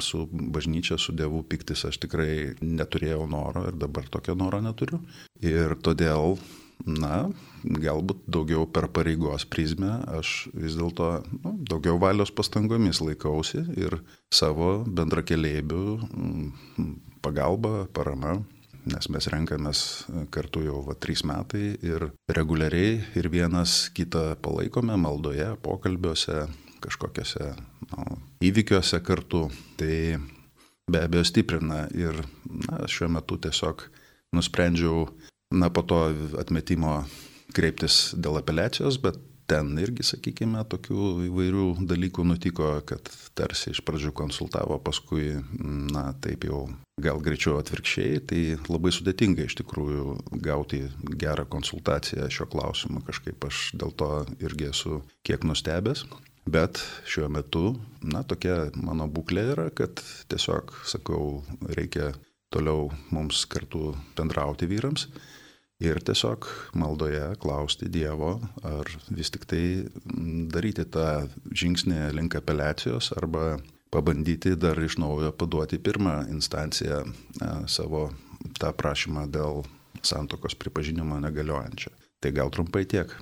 su 0.03 0.27
bažnyčia, 0.29 0.99
su 1.01 1.15
Dievu 1.17 1.41
piktis 1.49 1.85
aš 1.87 1.97
tikrai 2.03 2.53
neturėjau 2.61 3.25
noro 3.29 3.65
ir 3.71 3.79
dabar 3.79 4.05
tokio 4.11 4.35
noro 4.37 4.61
neturiu. 4.61 4.99
Ir 5.41 5.77
todėl 5.81 6.37
na, 6.85 7.27
galbūt 7.63 8.27
daugiau 8.31 8.67
per 8.69 8.87
pareigos 8.93 9.45
prizmę 9.49 9.97
aš 10.19 10.47
vis 10.53 10.77
dėlto 10.77 11.09
nu, 11.43 11.55
daugiau 11.69 11.97
valios 12.01 12.31
pastangomis 12.31 13.01
laikausi 13.03 13.63
ir 13.79 13.99
savo 14.33 14.83
bendrakeleibių 14.85 15.81
mm, 16.07 16.93
pagalba, 17.25 17.87
parama, 17.93 18.37
nes 18.87 19.09
mes 19.11 19.27
renkamės 19.31 19.81
kartu 20.31 20.63
jau 20.67 20.81
va, 20.85 20.95
trys 20.95 21.25
metai 21.27 21.75
ir 21.83 22.09
reguliariai 22.31 23.01
ir 23.19 23.29
vienas 23.33 23.87
kitą 23.95 24.37
palaikome 24.43 24.95
maldoje, 25.01 25.49
pokalbiuose, 25.65 26.45
kažkokiuose 26.83 27.51
nu, 27.91 28.19
įvykiuose 28.47 29.01
kartu. 29.03 29.47
Tai 29.79 29.95
be 30.87 31.03
abejo 31.03 31.25
stiprina 31.27 31.85
ir 31.95 32.21
na, 32.45 32.85
šiuo 32.87 33.09
metu 33.17 33.39
tiesiog 33.43 33.87
nusprendžiau 34.35 35.07
na 35.53 35.69
po 35.73 35.83
to 35.87 36.03
atmetimo 36.39 37.01
kreiptis 37.55 38.13
dėl 38.17 38.39
apeliacijos, 38.41 38.99
bet 39.01 39.19
ten 39.47 39.71
irgi, 39.79 40.03
sakykime, 40.03 40.61
tokių 40.67 41.05
įvairių 41.29 41.67
dalykų 41.87 42.25
nutiko, 42.27 42.73
kad 42.87 43.07
tarsi 43.37 43.71
iš 43.71 43.81
pradžių 43.87 44.11
konsultavo, 44.17 44.75
paskui, 44.83 45.37
na, 45.93 46.09
taip 46.23 46.43
jau 46.49 46.65
gal 47.01 47.21
greičiau 47.23 47.55
atvirkščiai, 47.61 48.21
tai 48.27 48.41
labai 48.67 48.91
sudėtinga 48.91 49.47
iš 49.47 49.57
tikrųjų 49.61 50.17
gauti 50.43 50.83
gerą 51.15 51.47
konsultaciją 51.47 52.27
šio 52.33 52.49
klausimu, 52.51 53.03
kažkaip 53.07 53.47
aš 53.47 53.69
dėl 53.79 53.95
to 53.95 54.11
irgi 54.43 54.71
esu 54.73 55.01
kiek 55.27 55.47
nustebęs. 55.47 56.03
Bet 56.47 56.79
šiuo 57.07 57.27
metu, 57.31 57.73
na, 57.99 58.21
tokia 58.23 58.69
mano 58.79 59.09
būklė 59.11 59.43
yra, 59.51 59.65
kad 59.75 59.99
tiesiog, 60.31 60.71
sakau, 60.87 61.41
reikia 61.75 62.13
toliau 62.53 62.91
mums 63.11 63.45
kartu 63.49 63.91
bendrauti 64.17 64.69
vyrams 64.69 65.07
ir 65.83 65.99
tiesiog 66.01 66.47
maldoje 66.73 67.35
klausti 67.41 67.89
Dievo, 67.93 68.37
ar 68.65 68.89
vis 69.13 69.29
tik 69.33 69.45
tai 69.49 69.63
daryti 70.53 70.87
tą 70.89 71.27
žingsnį 71.53 72.11
link 72.17 72.37
apeliacijos 72.39 73.11
arba 73.17 73.57
pabandyti 73.93 74.55
dar 74.59 74.79
iš 74.83 74.97
naujo 75.01 75.31
paduoti 75.37 75.79
pirmą 75.79 76.23
instanciją 76.33 77.03
savo 77.69 78.09
tą 78.59 78.73
prašymą 78.73 79.27
dėl 79.31 79.63
santokos 80.05 80.57
pripažinimo 80.57 81.19
negaliojančią. 81.23 81.93
Tai 82.21 82.33
gal 82.33 82.51
trumpai 82.53 82.85
tiek. 82.89 83.13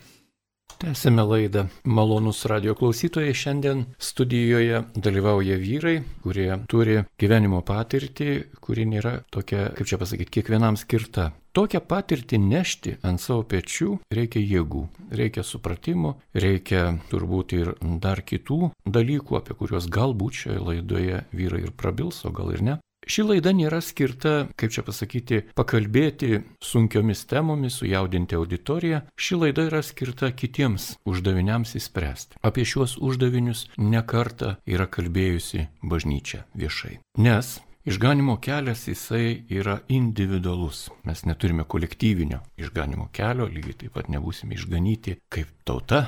Tęsime 0.77 1.23
laidą. 1.23 1.67
Malonus 1.83 2.45
radio 2.45 2.75
klausytojai 2.75 3.33
šiandien 3.33 3.85
studijoje 3.99 4.83
dalyvauja 4.95 5.55
vyrai, 5.57 6.01
kurie 6.23 6.49
turi 6.67 6.97
gyvenimo 7.21 7.61
patirtį, 7.63 8.33
kuri 8.59 8.83
nėra 8.91 9.13
tokia, 9.31 9.69
kaip 9.77 9.87
čia 9.87 9.99
pasakyti, 10.01 10.33
kiekvienam 10.35 10.75
skirta. 10.75 11.29
Tokią 11.55 11.79
patirtį 11.79 12.41
nešti 12.43 12.97
ant 13.07 13.23
savo 13.23 13.45
pečių 13.47 14.01
reikia 14.11 14.43
jėgų, 14.43 14.81
reikia 15.15 15.45
supratimo, 15.47 16.17
reikia 16.35 16.97
turbūt 17.07 17.55
ir 17.55 17.71
dar 18.03 18.19
kitų 18.19 18.73
dalykų, 18.83 19.39
apie 19.39 19.55
kuriuos 19.55 19.87
galbūt 19.87 20.41
šioje 20.41 20.65
laidoje 20.65 21.23
vyrai 21.31 21.63
ir 21.63 21.71
prabils, 21.71 22.19
o 22.27 22.35
gal 22.35 22.51
ir 22.51 22.65
ne. 22.67 22.75
Ši 23.05 23.25
laida 23.27 23.53
nėra 23.53 23.81
skirta, 23.85 24.47
kaip 24.57 24.73
čia 24.73 24.81
pasakyti, 24.85 25.41
pakalbėti 25.57 26.41
sunkiomis 26.63 27.25
temomis, 27.29 27.77
sujaudinti 27.81 28.37
auditoriją. 28.37 29.03
Ši 29.13 29.37
laida 29.43 29.67
yra 29.69 29.83
skirta 29.85 30.31
kitiems 30.33 30.95
uždaviniams 31.05 31.75
įspręsti. 31.77 32.41
Apie 32.41 32.65
šiuos 32.65 32.97
uždavinius 32.97 33.67
nekarta 33.77 34.55
yra 34.65 34.89
kalbėjusi 34.89 35.67
bažnyčia 35.85 36.45
viešai. 36.57 36.99
Nes 37.21 37.59
Išganimo 37.85 38.39
kelias 38.41 38.87
jisai 38.87 39.43
yra 39.53 39.75
individualus. 39.93 40.87
Mes 41.05 41.19
neturime 41.29 41.67
kolektyvinio 41.69 42.39
išganimo 42.57 43.11
kelio, 43.13 43.45
lygiai 43.45 43.77
taip 43.83 43.93
pat 43.93 44.09
nebūsime 44.09 44.57
išganyti 44.57 45.19
kaip 45.29 45.51
tauta, 45.69 45.99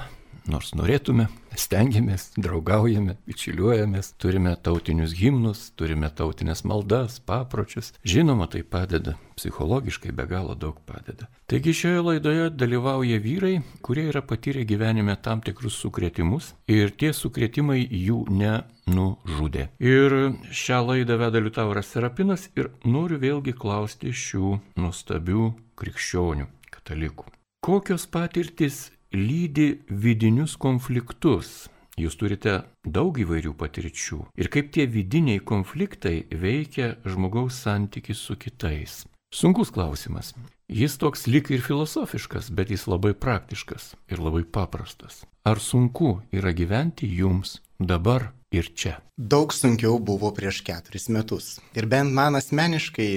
nors 0.51 0.73
norėtume, 0.77 1.27
stengiamės, 1.57 2.31
draugaujame, 2.37 3.17
bičiuliuojamės, 3.27 4.13
turime 4.21 4.53
tautinius 4.63 5.15
himnus, 5.17 5.71
turime 5.79 6.09
tautinės 6.13 6.63
maldas, 6.67 7.19
papročius. 7.19 7.93
Žinoma, 8.07 8.47
tai 8.51 8.63
padeda, 8.63 9.15
psichologiškai 9.37 10.13
be 10.15 10.27
galo 10.29 10.55
daug 10.55 10.79
padeda. 10.85 11.29
Taigi 11.49 11.73
šioje 11.77 12.03
laidoje 12.05 12.49
dalyvauja 12.53 13.19
vyrai, 13.23 13.53
kurie 13.85 14.07
yra 14.11 14.21
patyrę 14.25 14.65
gyvenime 14.67 15.15
tam 15.21 15.41
tikrus 15.45 15.77
sukretimus 15.81 16.53
ir 16.71 16.91
tie 16.91 17.13
sukretimai 17.15 17.79
jų 17.85 18.23
nenužudė. 18.31 19.69
Ir 19.83 20.17
šią 20.51 20.83
laidą 20.91 21.19
veda 21.21 21.41
Liutauras 21.43 21.93
Serapinas 21.93 22.49
ir 22.57 22.71
noriu 22.85 23.21
vėlgi 23.21 23.55
klausti 23.57 24.13
šių 24.13 24.57
nuostabių 24.79 25.51
krikščionių, 25.77 26.51
katalikų. 26.73 27.27
Kokios 27.67 28.05
patirtis 28.07 28.87
lydi 29.17 29.79
vidinius 29.89 30.55
konfliktus. 30.61 31.67
Jūs 31.97 32.13
turite 32.19 32.59
daug 32.85 33.17
įvairių 33.17 33.55
patirčių. 33.57 34.19
Ir 34.37 34.49
kaip 34.53 34.69
tie 34.75 34.85
vidiniai 34.85 35.41
konfliktai 35.41 36.27
veikia 36.29 36.93
žmogaus 37.07 37.57
santykius 37.63 38.21
su 38.21 38.37
kitais. 38.37 39.05
Sunkus 39.33 39.73
klausimas. 39.73 40.35
Jis 40.69 40.99
toks 41.01 41.25
lik 41.27 41.49
ir 41.49 41.63
filosofiškas, 41.65 42.51
bet 42.53 42.69
jis 42.69 42.85
labai 42.87 43.15
praktiškas 43.17 43.95
ir 44.11 44.21
labai 44.21 44.43
paprastas. 44.43 45.23
Ar 45.47 45.57
sunku 45.63 46.19
yra 46.31 46.53
gyventi 46.53 47.09
jums 47.09 47.57
dabar 47.79 48.29
ir 48.53 48.69
čia? 48.75 48.99
Daug 49.17 49.55
sunkiau 49.55 49.97
buvo 49.97 50.29
prieš 50.35 50.61
keturis 50.67 51.09
metus. 51.09 51.57
Ir 51.73 51.89
bent 51.89 52.13
man 52.13 52.37
asmeniškai 52.37 53.11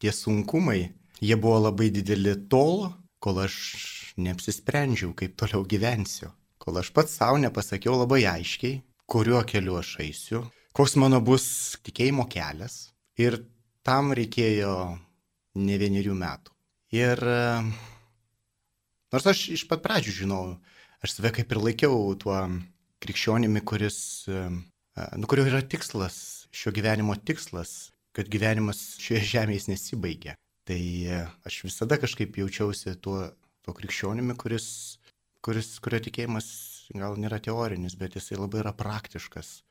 tie 0.00 0.12
sunkumai, 0.14 0.94
jie 1.20 1.36
buvo 1.36 1.60
labai 1.68 1.90
dideli 1.92 2.38
tol, 2.48 2.88
kol 3.20 3.42
aš 3.44 4.03
neapsisprendžiau, 4.20 5.12
kaip 5.18 5.36
toliau 5.40 5.64
gyvensiu. 5.68 6.30
Kol 6.58 6.78
aš 6.80 6.90
pats 6.96 7.16
savo 7.18 7.38
nepasakiau 7.42 7.96
labai 8.00 8.24
aiškiai, 8.30 8.80
kuriuo 9.10 9.42
keliu 9.48 9.76
aš 9.80 9.96
eisiu, 10.04 10.44
koks 10.76 10.96
mano 11.00 11.20
bus 11.20 11.46
tikėjimo 11.84 12.26
kelias. 12.32 12.94
Ir 13.20 13.42
tam 13.86 14.14
reikėjo 14.16 14.74
ne 15.60 15.76
vienerių 15.78 16.14
metų. 16.18 16.54
Ir 16.94 17.20
nors 19.12 19.26
aš 19.30 19.48
iš 19.54 19.66
pat 19.70 19.82
pradžių 19.84 20.14
žinau, 20.22 20.44
aš 21.04 21.18
save 21.18 21.34
kaip 21.36 21.52
ir 21.52 21.60
laikiau 21.62 22.14
tuo 22.18 22.38
krikščionimi, 23.04 23.60
kuris, 23.66 23.98
nu, 24.30 25.28
kurio 25.28 25.44
yra 25.50 25.60
tikslas, 25.62 26.48
šio 26.54 26.72
gyvenimo 26.74 27.16
tikslas, 27.18 27.92
kad 28.14 28.30
gyvenimas 28.30 28.94
šioje 29.02 29.24
žemėje 29.34 29.72
nesibaigia. 29.72 30.38
Tai 30.64 30.80
aš 31.44 31.64
visada 31.66 31.98
kažkaip 32.00 32.38
jaučiausi 32.40 32.94
tuo, 33.04 33.26
tuo 33.64 33.74
krikščionimi, 33.76 34.36
kuris, 34.40 34.66
kuris, 35.44 35.78
kurio 35.82 36.00
tikėjimas 36.04 36.48
gal 36.92 37.16
nėra 37.20 37.40
teorinis, 37.42 37.96
bet 37.96 38.18
jisai 38.18 38.38
labai 38.38 38.60
yra 38.62 38.74
praktiškas. 38.76 39.62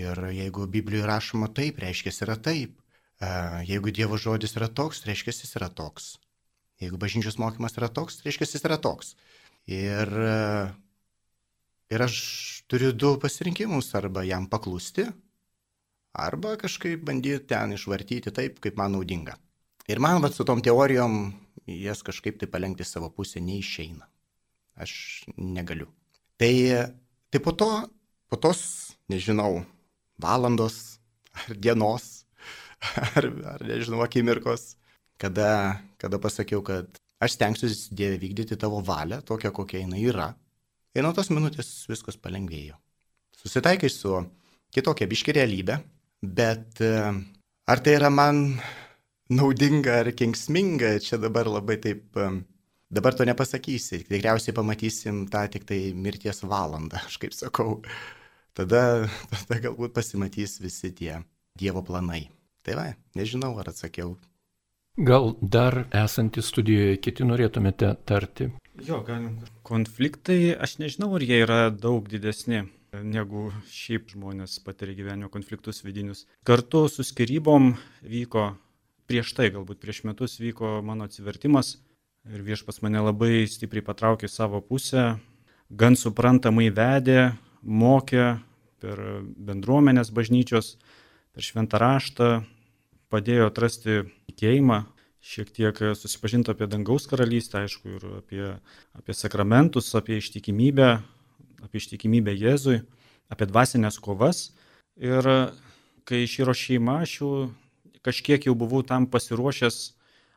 Ir 0.00 0.18
jeigu 0.34 0.66
Biblijoje 0.66 1.06
rašoma 1.06 1.50
taip, 1.54 1.78
reiškia, 1.82 2.12
yra 2.26 2.36
taip. 2.40 2.80
Jeigu 3.68 3.92
Dievo 3.94 4.18
žodis 4.18 4.56
yra 4.58 4.68
toks, 4.68 5.04
reiškia, 5.06 5.34
jis 5.36 5.54
yra 5.60 5.68
toks. 5.70 6.16
Jeigu 6.82 6.98
bažnyčios 6.98 7.38
mokymas 7.38 7.76
yra 7.78 7.88
toks, 7.92 8.18
reiškia 8.24 8.48
jis 8.48 8.66
yra 8.66 8.80
toks. 8.82 9.14
Ir, 9.70 10.10
ir 11.94 12.04
aš 12.08 12.16
turiu 12.68 12.90
du 12.92 13.14
pasirinkimus- 13.22 13.94
arba 14.00 14.24
jam 14.26 14.48
paklusti, 14.50 15.06
arba 16.12 16.56
kažkaip 16.56 17.04
bandyti 17.04 17.46
ten 17.46 17.72
išvartyti 17.72 18.34
taip, 18.34 18.60
kaip 18.60 18.76
man 18.76 18.92
naudinga. 18.92 19.38
Ir 19.88 20.00
man 20.00 20.20
vat, 20.22 20.34
su 20.34 20.44
tom 20.44 20.60
teorijom 20.60 21.34
jas 21.66 22.02
kažkaip 22.06 22.38
tai 22.40 22.48
palengti 22.50 22.84
savo 22.84 23.10
pusę 23.10 23.40
neišeina. 23.40 24.06
Aš 24.80 25.24
negaliu. 25.38 25.88
Tai, 26.40 26.52
tai 27.30 27.40
po 27.40 27.54
to, 27.54 27.68
po 28.28 28.36
tos, 28.40 28.94
nežinau, 29.08 29.62
valandos 30.18 30.98
ar 31.34 31.56
dienos, 31.56 32.24
ar, 33.16 33.30
ar 33.54 33.64
nežinau, 33.66 34.02
akimirkos, 34.04 34.74
kada, 35.20 35.80
kada 35.98 36.18
pasakiau, 36.18 36.62
kad 36.66 36.90
aš 37.22 37.38
stengsiuosi 37.38 37.94
Dieve 37.96 38.18
vykdyti 38.22 38.58
tavo 38.60 38.82
valią, 38.84 39.22
tokią, 39.24 39.52
kokia 39.54 39.84
jinai 39.84 40.02
yra. 40.10 40.32
Ir 40.94 41.06
nuo 41.06 41.14
tos 41.14 41.30
minutės 41.32 41.70
viskas 41.90 42.18
palengvėjo. 42.20 42.76
Susitaikai 43.38 43.90
su 43.90 44.18
kitokia 44.74 45.08
biški 45.10 45.34
realybė, 45.34 45.78
bet 46.22 46.82
e, 46.82 46.92
ar 47.70 47.82
tai 47.82 47.96
yra 47.98 48.10
man 48.14 48.44
naudinga 49.32 50.00
ar 50.02 50.10
kengsminga, 50.16 50.96
čia 51.04 51.20
dabar 51.22 51.48
labai 51.50 51.78
taip, 51.82 52.18
dabar 52.90 53.16
to 53.16 53.26
nepasakysi. 53.28 54.04
Tikriausiai 54.08 54.56
pamatysim 54.56 55.24
tą 55.32 55.46
tik 55.52 55.64
tai 55.68 55.80
mirties 55.96 56.44
valandą, 56.44 57.00
aš 57.08 57.20
kaip 57.22 57.36
sakau. 57.36 57.80
Tada, 58.54 59.08
tada 59.32 59.62
galbūt 59.68 59.96
pasimatys 59.96 60.60
visi 60.62 60.92
tie 60.94 61.22
Dievo 61.58 61.84
planai. 61.86 62.28
Tai 62.66 62.74
va, 62.78 62.86
nežinau, 63.14 63.52
ar 63.60 63.68
atsakiau 63.70 64.16
Gal 64.96 65.32
dar 65.42 65.88
esantys 65.90 66.52
studijoje 66.52 67.00
kiti 67.02 67.24
norėtumėte 67.26 67.88
tarti? 68.06 68.46
Jo, 68.86 69.00
galim. 69.02 69.40
Konfliktai, 69.66 70.52
aš 70.54 70.76
nežinau, 70.78 71.08
ar 71.16 71.24
jie 71.26 71.40
yra 71.42 71.56
daug 71.74 72.06
didesni 72.06 72.60
negu 73.02 73.48
šiaip 73.74 74.12
žmonės 74.12 74.60
patiria 74.62 74.94
gyvenimo 74.94 75.32
konfliktus 75.34 75.82
vidinius. 75.82 76.28
Kartu 76.46 76.84
su 76.86 77.02
skirybom 77.02 77.72
vyko, 78.06 78.52
prieš 79.10 79.34
tai 79.36 79.50
galbūt 79.54 79.80
prieš 79.82 80.04
metus 80.08 80.38
vyko 80.40 80.78
mano 80.84 81.08
atsivertimas 81.08 81.76
ir 82.32 82.44
viešpas 82.44 82.80
mane 82.84 83.02
labai 83.04 83.44
stipriai 83.50 83.84
patraukė 83.84 84.28
savo 84.32 84.62
pusę, 84.64 85.18
gan 85.70 85.96
suprantamai 85.96 86.70
vedė, 86.72 87.34
mokė 87.60 88.38
per 88.80 89.00
bendruomenės 89.36 90.12
bažnyčios, 90.14 90.76
per 91.36 91.44
šventą 91.44 91.80
raštą, 91.80 92.28
padėjo 93.12 93.48
atrasti 93.50 94.02
tikėjimą, 94.30 94.84
šiek 95.24 95.52
tiek 95.56 95.80
susipažinti 95.96 96.52
apie 96.52 96.68
dangaus 96.68 97.08
karalystę, 97.08 97.64
aišku, 97.64 97.96
ir 97.96 98.06
apie, 98.20 98.44
apie 98.96 99.16
sakramentus, 99.16 99.92
apie 99.96 100.18
ištikimybę, 100.20 100.90
apie 101.64 101.80
ištikimybę 101.80 102.34
Jėzui, 102.36 102.82
apie 103.32 103.48
dvasinės 103.48 104.00
kovas. 104.04 104.50
Ir 105.00 105.24
kai 106.04 106.24
išyro 106.24 106.52
šeima, 106.56 107.00
aš 107.04 107.16
jau 107.20 107.30
kažkiek 108.04 108.46
jau 108.46 108.54
buvau 108.58 108.82
tam 108.86 109.08
pasiruošęs 109.10 109.78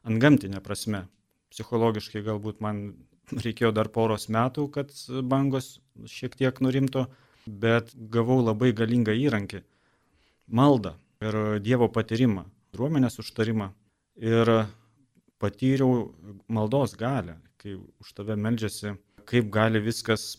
ant 0.08 0.22
gamtinę 0.24 0.62
prasme. 0.64 1.06
Psichologiškai 1.52 2.24
galbūt 2.26 2.62
man 2.64 2.84
reikėjo 3.32 3.74
dar 3.76 3.90
poros 3.92 4.28
metų, 4.32 4.68
kad 4.72 4.92
bangos 5.24 5.78
šiek 6.08 6.36
tiek 6.40 6.60
nurimto, 6.64 7.08
bet 7.48 7.92
gavau 7.96 8.40
labai 8.44 8.74
galingą 8.76 9.16
įrankį- 9.16 9.64
maldą 10.60 10.96
ir 11.22 11.60
Dievo 11.64 11.88
patyrimą 11.92 12.46
bendruomenės 12.78 13.20
užtarimą 13.20 13.72
ir 14.18 14.68
patyriau 15.40 16.14
maldos 16.48 16.96
galę, 16.96 17.38
kai 17.58 17.76
už 17.76 18.14
tave 18.14 18.36
meldžiasi, 18.36 18.98
kaip 19.26 19.50
gali 19.50 19.80
viskas 19.80 20.38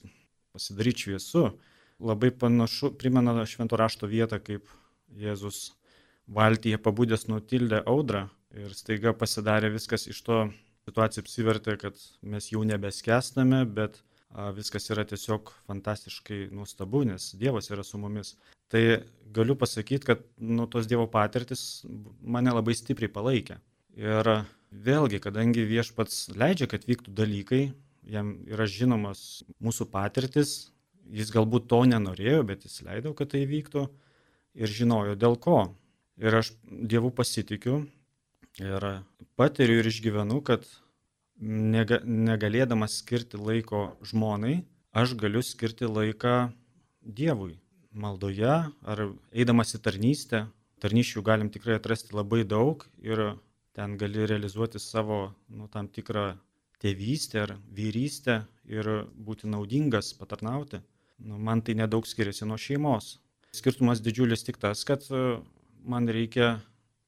pasidaryti 0.53 1.09
šviesu. 1.09 1.59
Labai 1.99 2.31
panašu, 2.31 2.93
primena 2.95 3.45
švento 3.47 3.77
rašto 3.77 4.07
vietą, 4.07 4.39
kaip 4.39 4.69
Jėzus 5.11 5.73
valtyje 6.29 6.79
pabudęs 6.83 7.27
nutildė 7.31 7.83
audrą 7.89 8.27
ir 8.57 8.75
staiga 8.77 9.15
pasidarė 9.17 9.73
viskas 9.75 10.07
iš 10.11 10.21
to 10.27 10.43
situacija 10.89 11.25
apsivertė, 11.25 11.77
kad 11.81 11.99
mes 12.23 12.51
jau 12.53 12.63
nebeskestame, 12.65 13.65
bet 13.65 14.01
viskas 14.57 14.89
yra 14.93 15.05
tiesiog 15.09 15.51
fantastiškai 15.69 16.49
nuostabu, 16.53 17.03
nes 17.09 17.33
Dievas 17.41 17.71
yra 17.73 17.85
su 17.85 17.99
mumis. 18.01 18.35
Tai 18.69 18.83
galiu 19.33 19.57
pasakyti, 19.57 20.05
kad 20.05 20.25
nu, 20.37 20.67
tos 20.69 20.89
Dievo 20.89 21.07
patirtis 21.11 21.85
mane 22.21 22.53
labai 22.53 22.77
stipriai 22.77 23.13
palaikė. 23.13 23.59
Ir 23.99 24.33
vėlgi, 24.71 25.21
kadangi 25.25 25.65
viešpats 25.69 26.29
leidžia, 26.37 26.69
kad 26.71 26.85
vyktų 26.89 27.15
dalykai, 27.17 27.63
jam 28.09 28.37
yra 28.49 28.69
žinomas 28.69 29.43
mūsų 29.65 29.89
patirtis, 29.93 30.71
jis 31.09 31.33
galbūt 31.33 31.69
to 31.73 31.83
nenorėjo, 31.89 32.45
bet 32.49 32.69
jis 32.69 32.83
leido, 32.85 33.15
kad 33.17 33.33
tai 33.33 33.47
vyktų 33.49 33.89
ir 34.61 34.73
žinojo 34.73 35.17
dėl 35.17 35.39
ko. 35.41 35.63
Ir 36.19 36.35
aš 36.35 36.53
Dievu 36.67 37.13
pasitikiu 37.15 37.85
ir 38.59 38.87
patiriu 39.39 39.79
ir 39.79 39.87
išgyvenu, 39.87 40.41
kad 40.43 40.65
nega, 41.39 42.01
negalėdamas 42.03 42.99
skirti 43.03 43.39
laiko 43.39 43.93
žmonai, 44.03 44.65
aš 44.91 45.15
galiu 45.21 45.43
skirti 45.47 45.87
laiką 45.87 46.51
Dievui. 47.03 47.55
Maldoje 47.95 48.51
ar 48.93 49.01
eidamas 49.33 49.73
į 49.75 49.81
tarnystę, 49.83 50.43
tarnyščių 50.83 51.23
galim 51.25 51.49
tikrai 51.55 51.79
atrasti 51.79 52.15
labai 52.15 52.43
daug 52.45 52.83
ir 53.03 53.23
ten 53.79 53.95
gali 53.99 54.27
realizuoti 54.27 54.83
savo 54.83 55.33
nu, 55.49 55.69
tam 55.71 55.89
tikrą 55.89 56.33
tėvystę 56.83 57.45
ar 57.47 57.55
vyrystę 57.75 58.43
ir 58.67 58.91
būti 59.15 59.49
naudingas, 59.51 60.13
patarnauti. 60.19 60.83
Nu, 61.19 61.39
man 61.39 61.63
tai 61.63 61.75
nedaug 61.79 62.07
skiriasi 62.07 62.47
nuo 62.47 62.59
šeimos. 62.61 63.17
Skirtumas 63.55 64.03
didžiulis 64.05 64.45
tik 64.47 64.61
tas, 64.63 64.85
kad 64.87 65.07
man 65.91 66.09
reikia, 66.09 66.59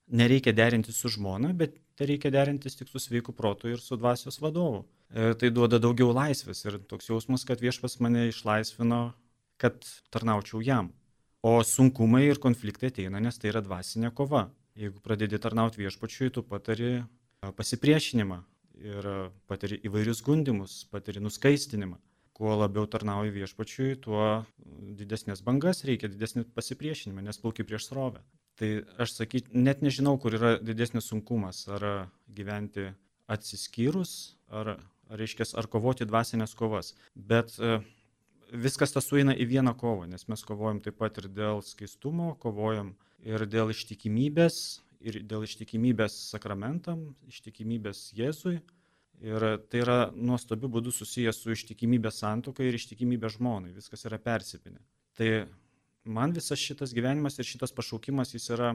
nereikia 0.09 0.55
derinti 0.57 0.93
su 0.97 1.13
žmona, 1.13 1.53
bet 1.57 1.79
reikia 2.01 2.33
derintis 2.33 2.79
tik 2.79 2.89
su 2.89 2.99
sveiku 2.99 3.33
protu 3.37 3.69
ir 3.69 3.81
su 3.81 3.97
dvasios 4.01 4.41
vadovu. 4.41 4.85
Ir 5.11 5.35
tai 5.35 5.51
duoda 5.51 5.81
daugiau 5.83 6.13
laisvės 6.15 6.65
ir 6.65 6.79
toks 6.91 7.11
jausmas, 7.11 7.45
kad 7.45 7.61
viešpas 7.61 7.99
mane 8.01 8.29
išlaisvino, 8.31 9.01
kad 9.61 9.83
tarnaučiau 10.15 10.63
jam. 10.63 10.93
O 11.43 11.59
sunkumai 11.65 12.27
ir 12.29 12.39
konfliktai 12.41 12.93
ateina, 12.93 13.21
nes 13.21 13.39
tai 13.41 13.51
yra 13.51 13.63
dvasinė 13.65 14.13
kova. 14.15 14.49
Jeigu 14.79 15.01
pradedi 15.03 15.41
tarnauti 15.41 15.81
viešpačiui, 15.83 16.31
tu 16.37 16.45
patari 16.47 17.01
pasipriešinimą 17.57 18.39
ir 18.81 19.09
patiri 19.51 19.81
įvairius 19.89 20.23
gundimus, 20.25 20.85
patiri 20.93 21.23
nuskaistinimą. 21.25 21.99
Kuo 22.37 22.55
labiau 22.57 22.87
tarnauji 22.89 23.35
viešpačiui, 23.35 23.97
tuo 24.05 24.45
didesnės 24.97 25.43
bangas 25.45 25.83
reikia, 25.85 26.09
didesnį 26.13 26.47
pasipriešinimą, 26.57 27.27
nes 27.27 27.41
plauki 27.41 27.67
prieš 27.69 27.91
srovę. 27.91 28.23
Tai 28.61 28.71
aš 29.01 29.15
sakyt, 29.17 29.55
net 29.57 29.81
nežinau, 29.85 30.19
kur 30.21 30.37
yra 30.37 30.57
didesnis 30.61 31.09
sunkumas. 31.09 31.63
Ar 31.73 31.87
gyventi 32.37 32.91
atsiskyrus, 33.31 34.35
ar, 34.53 34.75
reiškės, 35.11 35.55
ar 35.59 35.69
kovoti 35.71 36.07
dvasinės 36.09 36.53
kovas. 36.59 36.93
Bet 37.15 37.55
e, 37.57 37.79
viskas 38.53 38.93
tas 38.93 39.09
sueina 39.09 39.33
į 39.33 39.47
vieną 39.55 39.73
kovą, 39.81 40.09
nes 40.11 40.27
mes 40.29 40.45
kovojam 40.47 40.83
taip 40.85 40.99
pat 41.01 41.23
ir 41.23 41.31
dėl 41.33 41.65
skaistumo, 41.65 42.35
kovojam 42.43 42.93
ir 43.27 43.47
dėl 43.49 43.73
ištikimybės, 43.73 44.59
ir 45.01 45.23
dėl 45.25 45.47
ištikimybės 45.47 46.19
sakramentam, 46.35 47.09
ištikimybės 47.33 48.11
Jėzui, 48.19 48.59
Ir 49.21 49.45
tai 49.69 49.83
yra 49.83 49.97
nuostabiu 50.17 50.71
būdu 50.73 50.93
susijęs 50.97 51.43
su 51.43 51.53
ištikimybė 51.53 52.09
santokai 52.15 52.71
ir 52.71 52.79
ištikimybė 52.79 53.29
žmonai. 53.35 53.75
Viskas 53.77 54.07
yra 54.09 54.17
persipinę. 54.17 54.81
Tai 55.19 55.29
man 56.05 56.33
visas 56.37 56.59
šitas 56.59 56.95
gyvenimas 56.97 57.39
ir 57.39 57.49
šitas 57.49 57.75
pašaukimas 57.77 58.35
jis 58.35 58.49
yra, 58.55 58.75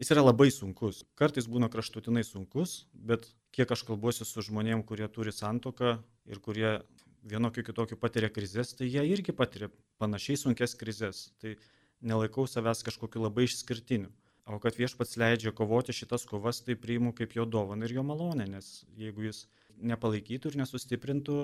jis 0.00 0.12
yra 0.14 0.24
labai 0.26 0.50
sunkus. 0.54 1.04
Kartais 1.18 1.48
būna 1.48 1.70
kraštutinai 1.72 2.24
sunkus, 2.26 2.86
bet 2.92 3.28
kiek 3.56 3.70
aš 3.72 3.86
kalbuosiu 3.88 4.26
su 4.28 4.44
žmonėm, 4.44 4.84
kurie 4.84 5.08
turi 5.08 5.32
santoką 5.32 5.96
ir 6.28 6.40
kurie 6.44 6.78
vienokiu 7.26 7.64
kitokiu 7.66 7.98
patiria 7.98 8.30
krizės, 8.30 8.74
tai 8.76 8.88
jie 8.90 9.02
irgi 9.10 9.34
patiria 9.34 9.70
panašiai 9.98 10.38
sunkes 10.38 10.76
krizės. 10.78 11.30
Tai 11.42 11.56
nelaikau 12.00 12.46
savęs 12.46 12.84
kažkokiu 12.86 13.24
labai 13.24 13.46
išskirtiniu. 13.48 14.12
O 14.46 14.60
kad 14.62 14.76
viešpats 14.78 15.16
leidžia 15.18 15.50
kovoti 15.50 15.94
šitas 15.96 16.22
kovas, 16.28 16.60
tai 16.62 16.76
priimu 16.78 17.10
kaip 17.18 17.32
jo 17.34 17.48
dovaną 17.50 17.88
ir 17.88 17.96
jo 17.96 18.04
malonę, 18.06 18.46
nes 18.46 18.84
jeigu 18.94 19.24
jis 19.26 19.46
nepalaikytų 19.82 20.52
ir 20.52 20.58
nesustiprintų, 20.60 21.38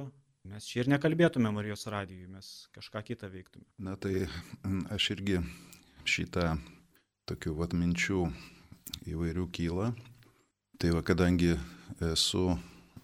mes 0.49 0.67
čia 0.67 0.83
ir 0.83 0.91
nekalbėtume 0.93 1.51
Marijos 1.55 1.87
radijui, 1.91 2.29
mes 2.31 2.49
kažką 2.75 3.03
kitą 3.11 3.31
veiktume. 3.33 3.67
Na 3.79 3.97
tai 4.01 4.27
aš 4.93 5.13
irgi 5.17 5.41
šitą 6.09 6.57
tokių 7.31 7.55
vat 7.61 7.77
minčių 7.79 8.25
įvairių 9.13 9.47
kyla. 9.55 9.93
Tai 10.83 10.91
va, 10.97 11.03
kadangi 11.07 11.55
esu 12.03 12.57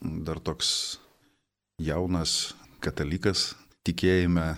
dar 0.02 0.40
toks 0.42 0.98
jaunas 1.78 2.54
katalikas, 2.82 3.52
tikėjime, 3.86 4.48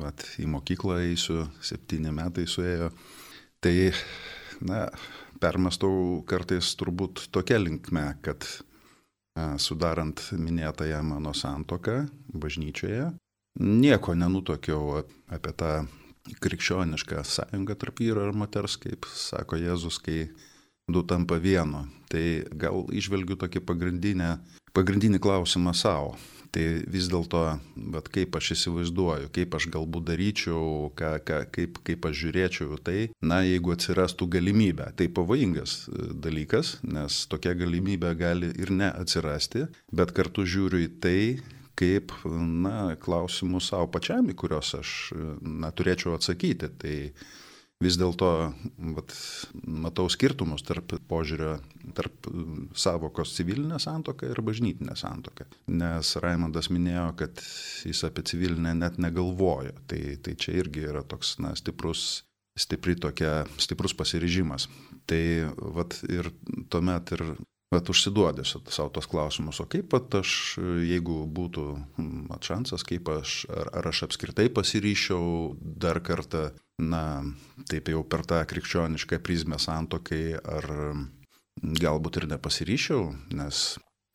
vat, 0.00 0.24
į 0.40 0.48
mokyklą 0.52 0.98
eisiu, 1.06 1.46
septyni 1.64 2.12
metai 2.12 2.44
suėjo, 2.48 2.90
tai 3.64 3.92
na, 4.60 4.86
permastau 5.40 6.20
kartais 6.28 6.74
turbūt 6.78 7.28
tokia 7.34 7.60
linkme, 7.60 8.10
kad 8.24 8.44
sudarant 9.58 10.20
minėtąją 10.32 11.02
mano 11.02 11.34
santoką 11.34 12.06
bažnyčioje, 12.34 13.12
nieko 13.60 14.14
nenutokiau 14.14 15.02
apie 15.28 15.52
tą 15.52 15.72
krikščionišką 16.42 17.24
sąjungą 17.24 17.76
tarp 17.80 18.00
vyro 18.02 18.26
ir 18.28 18.36
moters, 18.36 18.76
kaip 18.80 19.06
sako 19.08 19.56
Jėzus, 19.60 19.98
kai 20.02 20.28
du 20.88 21.02
tampa 21.02 21.38
vienu. 21.40 21.86
Tai 22.08 22.24
gal 22.52 22.86
išvelgiu 22.92 23.36
tokį 23.40 23.64
pagrindinį 23.68 25.20
klausimą 25.20 25.74
savo. 25.76 26.16
Tai 26.54 26.64
vis 26.88 27.10
dėlto, 27.12 27.42
bet 27.92 28.08
kaip 28.12 28.36
aš 28.38 28.54
įsivaizduoju, 28.54 29.28
kaip 29.36 29.56
aš 29.58 29.66
galbūt 29.74 30.06
daryčiau, 30.08 30.88
ką, 30.96 31.10
ką, 31.28 31.42
kaip, 31.52 31.80
kaip 31.84 32.08
aš 32.08 32.22
žiūrėčiau 32.22 32.78
tai, 32.84 32.96
na, 33.20 33.42
jeigu 33.44 33.74
atsirastų 33.74 34.30
galimybė. 34.38 34.88
Tai 34.96 35.10
pavojingas 35.18 35.76
e, 35.90 36.08
dalykas, 36.24 36.78
nes 36.88 37.20
tokia 37.28 37.52
galimybė 37.58 38.14
gali 38.18 38.52
ir 38.56 38.72
neatsirasti, 38.72 39.66
bet 39.92 40.14
kartu 40.16 40.46
žiūriu 40.48 40.86
į 40.86 40.90
tai, 41.04 41.20
kaip, 41.78 42.14
na, 42.24 42.94
klausimus 43.02 43.68
savo 43.70 43.90
pačiam, 43.92 44.30
į 44.32 44.38
kuriuos 44.38 44.72
aš, 44.80 44.94
na, 45.44 45.70
turėčiau 45.70 46.16
atsakyti. 46.16 46.72
Tai 46.80 46.96
vis 47.82 47.98
dėlto 47.98 48.28
matau 49.62 50.08
skirtumus 50.10 50.64
tarp 50.66 50.96
požiūrio, 51.10 51.58
tarp 51.94 52.28
savokos 52.74 53.36
civilinė 53.36 53.78
santoka 53.82 54.26
ir 54.26 54.40
bažnytinė 54.42 54.96
santoka. 54.98 55.46
Nes 55.70 56.14
Raimondas 56.22 56.72
minėjo, 56.74 57.12
kad 57.20 57.42
jis 57.86 58.02
apie 58.08 58.26
civilinę 58.26 58.74
net 58.80 58.98
negalvojo. 58.98 59.76
Tai, 59.90 60.00
tai 60.24 60.34
čia 60.34 60.56
irgi 60.58 60.88
yra 60.90 61.04
toks 61.06 61.36
na, 61.42 61.54
stiprus, 61.58 62.24
stipri 62.58 62.98
tokia, 62.98 63.44
stiprus 63.62 63.94
pasiryžimas. 63.98 64.66
Tai 65.08 65.22
vat, 65.78 66.00
ir 66.10 66.32
tuomet 66.72 67.14
ir 67.18 67.30
Bet 67.68 67.90
užsiduodė 67.92 68.46
savo 68.48 68.88
tos 68.96 69.04
klausimus, 69.12 69.58
o 69.60 69.66
kaip 69.68 69.90
pat 69.92 70.14
aš, 70.22 70.56
jeigu 70.88 71.18
būtų 71.36 71.64
atšansas, 72.32 72.80
kaip 72.88 73.10
aš, 73.12 73.42
ar, 73.52 73.68
ar 73.76 73.88
aš 73.90 74.06
apskritai 74.06 74.46
pasiryšiau 74.56 75.52
dar 75.60 76.00
kartą 76.00 76.46
na, 76.78 77.02
taip 77.68 77.90
jau 77.90 78.04
per 78.06 78.24
tą 78.28 78.40
krikščionišką 78.48 79.18
prizmę 79.24 79.58
santokai, 79.62 80.38
ar 80.38 80.66
galbūt 81.58 82.20
ir 82.20 82.28
nepasiryšiau, 82.30 83.02
nes, 83.34 83.62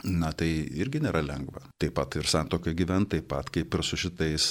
na, 0.08 0.32
tai 0.32 0.50
irgi 0.80 1.02
nėra 1.04 1.24
lengva. 1.26 1.66
Taip 1.82 1.96
pat 2.00 2.16
ir 2.20 2.30
santokai 2.30 2.76
gyventi, 2.78 3.18
taip 3.18 3.30
pat 3.34 3.52
kaip 3.54 3.76
ir 3.76 3.84
su 3.84 4.00
šitais, 4.00 4.48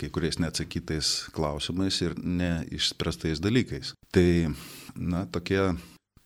kai 0.00 0.10
kuriais 0.12 0.40
neatsakytais 0.42 1.14
klausimais 1.34 2.02
ir 2.04 2.16
neišspręstais 2.20 3.42
dalykais. 3.44 3.94
Tai, 4.12 4.28
na, 4.94 5.24
tokie, 5.32 5.62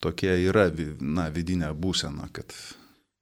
tokie 0.02 0.34
yra, 0.48 0.68
na, 1.00 1.30
vidinė 1.30 1.72
būsena, 1.74 2.28
kad 2.34 2.54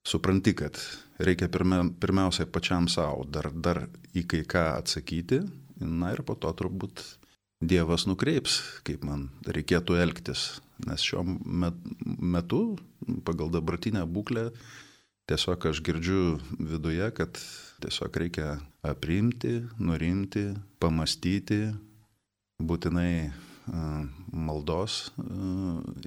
supranti, 0.08 0.56
kad 0.56 0.80
reikia 1.20 1.50
pirmia, 1.52 1.84
pirmiausia 2.00 2.48
pačiam 2.48 2.88
savo 2.88 3.26
dar, 3.28 3.52
dar 3.52 3.84
į 4.16 4.24
kai 4.24 4.44
ką 4.48 4.70
atsakyti, 4.78 5.44
na 5.80 6.14
ir 6.14 6.24
po 6.24 6.36
to 6.36 6.52
turbūt 6.56 7.04
Dievas 7.60 8.06
nukreips, 8.08 8.60
kaip 8.88 9.02
man 9.04 9.28
reikėtų 9.44 9.98
elgtis. 10.00 10.60
Nes 10.88 11.02
šiuo 11.04 11.20
metu, 11.24 12.60
pagal 13.26 13.50
dabartinę 13.52 14.06
būklę, 14.08 14.46
tiesiog 15.28 15.66
aš 15.68 15.82
girdžiu 15.84 16.22
viduje, 16.56 17.10
kad 17.12 17.36
tiesiog 17.84 18.16
reikia 18.22 18.54
aprimti, 18.80 19.58
nurimti, 19.76 20.46
pamastyti, 20.80 21.66
būtinai 22.64 23.28
maldos 24.32 25.10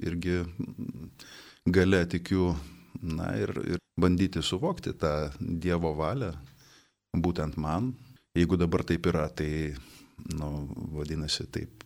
irgi 0.02 0.42
gale 1.64 2.02
tikiu, 2.10 2.54
na 2.98 3.30
ir, 3.38 3.54
ir 3.62 3.78
bandyti 4.00 4.42
suvokti 4.42 4.94
tą 4.98 5.30
Dievo 5.38 5.94
valią, 5.94 6.32
būtent 7.14 7.56
man. 7.56 7.92
Jeigu 8.34 8.58
dabar 8.58 8.82
taip 8.82 9.06
yra, 9.06 9.28
tai 9.30 9.74
nu, 10.38 10.50
vadinasi, 10.94 11.46
taip 11.52 11.84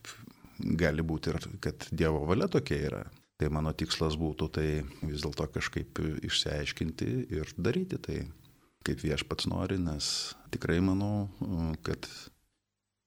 gali 0.58 1.04
būti 1.06 1.32
ir, 1.32 1.40
kad 1.62 1.88
Dievo 1.90 2.24
valia 2.28 2.48
tokia 2.50 2.80
yra. 2.90 3.02
Tai 3.38 3.52
mano 3.54 3.70
tikslas 3.70 4.16
būtų 4.18 4.48
tai 4.50 4.66
vis 5.06 5.22
dėlto 5.22 5.46
kažkaip 5.54 6.00
išsiaiškinti 6.26 7.10
ir 7.38 7.52
daryti 7.54 8.00
tai, 8.02 8.16
kaip 8.86 9.04
viešpats 9.04 9.46
nori, 9.46 9.78
nes 9.78 10.34
tikrai 10.50 10.80
manau, 10.82 11.28
kad, 11.86 12.08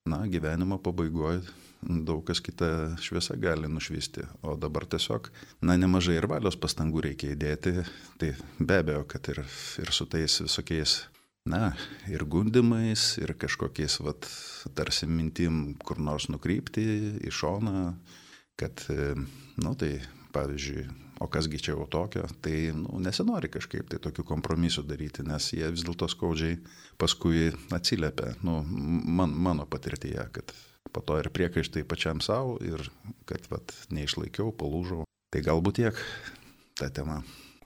na, 0.07 0.23
gyvenimo 0.31 0.79
pabaigoje 0.79 1.43
daug 1.81 2.23
kas 2.23 2.39
kita 2.39 2.95
šviesa 3.01 3.35
gali 3.41 3.67
nušvisti, 3.67 4.23
o 4.45 4.55
dabar 4.55 4.85
tiesiog, 4.85 5.31
na, 5.65 5.75
nemažai 5.81 6.19
ir 6.19 6.27
valios 6.29 6.55
pastangų 6.61 7.07
reikia 7.07 7.33
įdėti, 7.33 7.81
tai 8.21 8.33
be 8.59 8.77
abejo, 8.83 9.03
kad 9.09 9.31
ir, 9.33 9.41
ir 9.81 9.91
su 9.95 10.05
tais 10.05 10.37
visokiais 10.45 10.99
na, 11.49 11.71
ir 12.09 12.23
gundimais, 12.29 13.15
ir 13.21 13.33
kažkokiais, 13.39 13.99
vat, 14.05 14.27
tarsi 14.77 15.09
mintim 15.09 15.75
kur 15.81 15.99
nors 16.01 16.29
nukrypti 16.29 16.83
į 17.25 17.33
šoną, 17.33 17.93
kad, 18.59 18.83
nu, 19.57 19.73
tai, 19.79 19.95
pavyzdžiui, 20.35 20.85
o 21.21 21.27
kasgi 21.29 21.59
čia 21.61 21.73
jau 21.73 21.87
tokio, 21.91 22.23
tai, 22.45 22.71
nu, 22.77 23.01
nesinori 23.03 23.49
kažkaip 23.51 23.89
tai 23.91 23.99
tokių 24.01 24.25
kompromisų 24.29 24.85
daryti, 24.89 25.25
nes 25.27 25.51
jie 25.53 25.67
vis 25.73 25.85
dėlto 25.85 26.09
skaudžiai 26.11 26.59
paskui 27.01 27.49
atsiliepia, 27.73 28.35
nu, 28.45 28.61
man, 28.65 29.33
mano 29.33 29.67
patirtyje, 29.69 30.27
kad 30.37 30.53
po 30.91 31.03
to 31.05 31.19
ir 31.21 31.31
priekaištai 31.33 31.85
pačiam 31.87 32.21
savo 32.21 32.57
ir 32.63 32.85
kad, 33.29 33.45
vat, 33.53 33.73
neišlaikiau, 33.93 34.53
palūžau. 34.55 35.05
Tai 35.31 35.45
galbūt 35.45 35.79
tiek 35.79 36.01
tą 36.79 36.89
temą. 36.91 37.21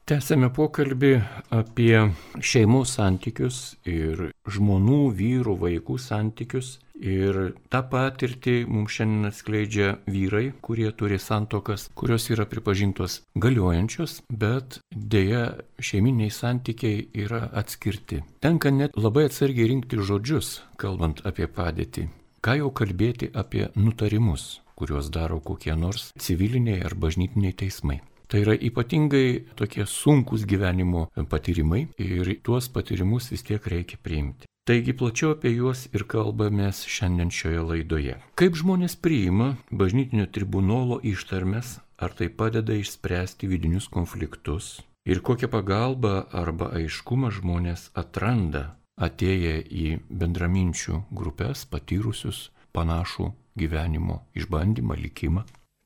Tęsėme 0.06 0.52
pokalbį 0.54 1.16
apie 1.50 1.96
šeimų 2.38 2.84
santykius 2.86 3.56
ir 3.90 4.20
žmonų, 4.46 5.00
vyrų, 5.18 5.56
vaikų 5.64 5.96
santykius. 5.98 6.76
Ir 7.02 7.40
tą 7.74 7.82
patirtį 7.90 8.54
mums 8.70 8.94
šiandien 9.00 9.32
atskleidžia 9.32 9.90
vyrai, 10.06 10.44
kurie 10.62 10.92
turi 10.94 11.18
santokas, 11.18 11.88
kurios 11.98 12.30
yra 12.30 12.46
pripažintos 12.46 13.18
galiojančios, 13.34 14.20
bet 14.30 14.78
dėja 14.94 15.44
šeiminiai 15.82 16.30
santykiai 16.30 17.08
yra 17.26 17.48
atskirti. 17.58 18.22
Tenka 18.46 18.70
net 18.70 18.94
labai 18.94 19.26
atsargiai 19.32 19.74
rinkti 19.74 20.06
žodžius, 20.06 20.60
kalbant 20.78 21.26
apie 21.26 21.50
padėtį. 21.50 22.12
Ką 22.46 22.60
jau 22.62 22.70
kalbėti 22.70 23.34
apie 23.34 23.72
nutarimus, 23.74 24.60
kuriuos 24.78 25.10
daro 25.10 25.42
kokie 25.42 25.74
nors 25.74 26.12
civiliniai 26.22 26.86
ar 26.86 26.94
bažnytiniai 26.94 27.58
teismai. 27.58 28.04
Tai 28.28 28.42
yra 28.42 28.56
ypatingai 28.58 29.56
tokie 29.56 29.86
sunkus 29.86 30.46
gyvenimo 30.50 31.08
patyrimai 31.30 31.88
ir 32.02 32.36
tuos 32.44 32.70
patyrimus 32.70 33.30
vis 33.32 33.46
tiek 33.46 33.68
reikia 33.68 34.02
priimti. 34.02 34.50
Taigi 34.66 34.96
plačiau 34.98 35.36
apie 35.36 35.52
juos 35.54 35.86
ir 35.94 36.08
kalbamės 36.10 36.88
šiandien 36.90 37.30
šioje 37.30 37.66
laidoje. 37.70 38.16
Kaip 38.34 38.58
žmonės 38.58 38.98
priima 38.98 39.52
bažnytinio 39.70 40.26
tribunolo 40.26 40.98
ištarmes, 41.06 41.78
ar 42.02 42.16
tai 42.18 42.32
padeda 42.34 42.74
išspręsti 42.74 43.46
vidinius 43.52 43.86
konfliktus 43.94 44.80
ir 45.06 45.22
kokią 45.22 45.52
pagalbą 45.54 46.16
arba 46.34 46.72
aiškumą 46.80 47.30
žmonės 47.38 47.92
atranda 48.02 48.64
atėję 48.98 49.56
į 49.70 49.86
bendraminčių 50.10 51.04
grupės 51.20 51.66
patyrusius 51.70 52.50
panašų 52.76 53.30
gyvenimo 53.60 54.24
išbandymą, 54.36 54.98
likimą. 55.06 55.46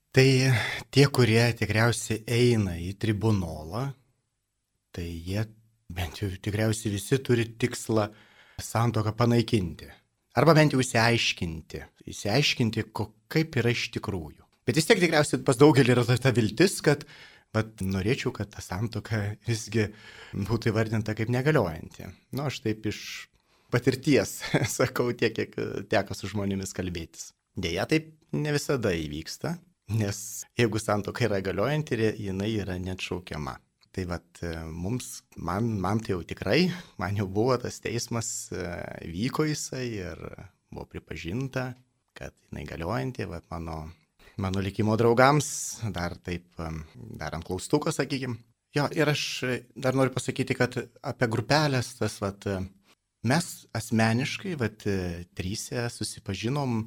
Tai 0.10 0.26
tie, 0.89 1.04
kurie 1.13 1.41
tikriausiai 1.54 2.24
eina 2.34 2.74
į 2.82 2.95
tribunolą, 2.98 3.84
tai 4.89 5.06
jie 5.06 5.43
bent 5.93 6.24
jau 6.24 6.30
tikriausiai 6.34 6.95
visi 6.95 7.19
turi 7.22 7.45
tikslą 7.62 8.08
santoką 8.58 9.13
panaikinti. 9.19 9.89
Arba 10.39 10.56
bent 10.58 10.74
jau 10.74 10.82
įsiaiškinti, 10.82 11.84
įsiaiškinti, 12.10 12.88
kaip 13.30 13.60
yra 13.62 13.76
iš 13.76 13.91
tikrųjų. 14.00 14.48
Bet 14.65 14.82
vis 14.82 14.89
tiek 14.89 15.02
tikriausiai 15.02 15.43
pas 15.45 15.62
daugelį 15.62 15.93
yra 15.93 16.17
ta 16.17 16.34
viltis, 16.34 16.80
kad 16.86 17.06
bet 17.54 17.86
norėčiau, 17.86 18.34
kad 18.34 18.50
ta 18.54 18.65
santoka 18.65 19.22
visgi 19.45 19.91
būtų 20.34 20.74
įvardinta 20.74 21.13
kaip 21.17 21.30
negaliojanti. 21.34 22.10
Na, 22.10 22.15
nu, 22.34 22.50
aš 22.50 22.63
taip 22.65 22.89
iš 22.89 23.30
patirties 23.69 24.39
sakau 24.80 25.12
tiek, 25.13 25.38
kiek 25.38 25.54
teko 25.89 26.17
su 26.17 26.34
žmonėmis 26.34 26.74
kalbėtis. 26.78 27.36
Deja, 27.54 27.86
taip 27.89 28.15
ne 28.34 28.54
visada 28.58 28.93
įvyksta, 28.98 29.58
nes 29.89 30.45
jeigu 30.58 30.80
santoka 30.80 31.25
yra 31.25 31.41
galiojanti, 31.41 31.97
jinai 32.21 32.52
yra 32.62 32.78
neatšaukiama. 32.82 33.56
Tai 33.89 34.06
vad 34.06 34.41
mums, 34.69 35.23
man, 35.41 35.71
man 35.82 36.02
tai 36.04 36.13
jau 36.13 36.21
tikrai, 36.23 36.67
man 37.02 37.17
jau 37.17 37.25
buvo 37.25 37.56
tas 37.58 37.80
teismas, 37.82 38.52
e, 38.54 38.65
vyko 39.10 39.47
jisai 39.49 39.88
ir 39.97 40.21
buvo 40.69 40.86
pripažinta, 40.91 41.71
kad 42.13 42.36
jinai 42.52 42.67
galiojanti, 42.69 43.25
vad 43.25 43.47
mano, 43.49 43.80
mano 44.38 44.62
likimo 44.62 44.97
draugams, 44.99 45.49
dar 45.95 46.13
taip, 46.21 46.45
dar 46.93 47.38
ant 47.38 47.47
klaustuko, 47.47 47.93
sakykime. 47.95 48.38
Jo, 48.78 48.86
ir 48.93 49.10
aš 49.10 49.23
dar 49.73 49.97
noriu 49.97 50.13
pasakyti, 50.13 50.54
kad 50.54 50.78
apie 51.02 51.30
grupelės 51.34 51.95
tas, 51.97 52.19
vad, 52.21 52.45
mes 53.25 53.47
asmeniškai, 53.73 54.54
vad, 54.62 54.86
trysia 55.34 55.88
susipažinom 55.89 56.84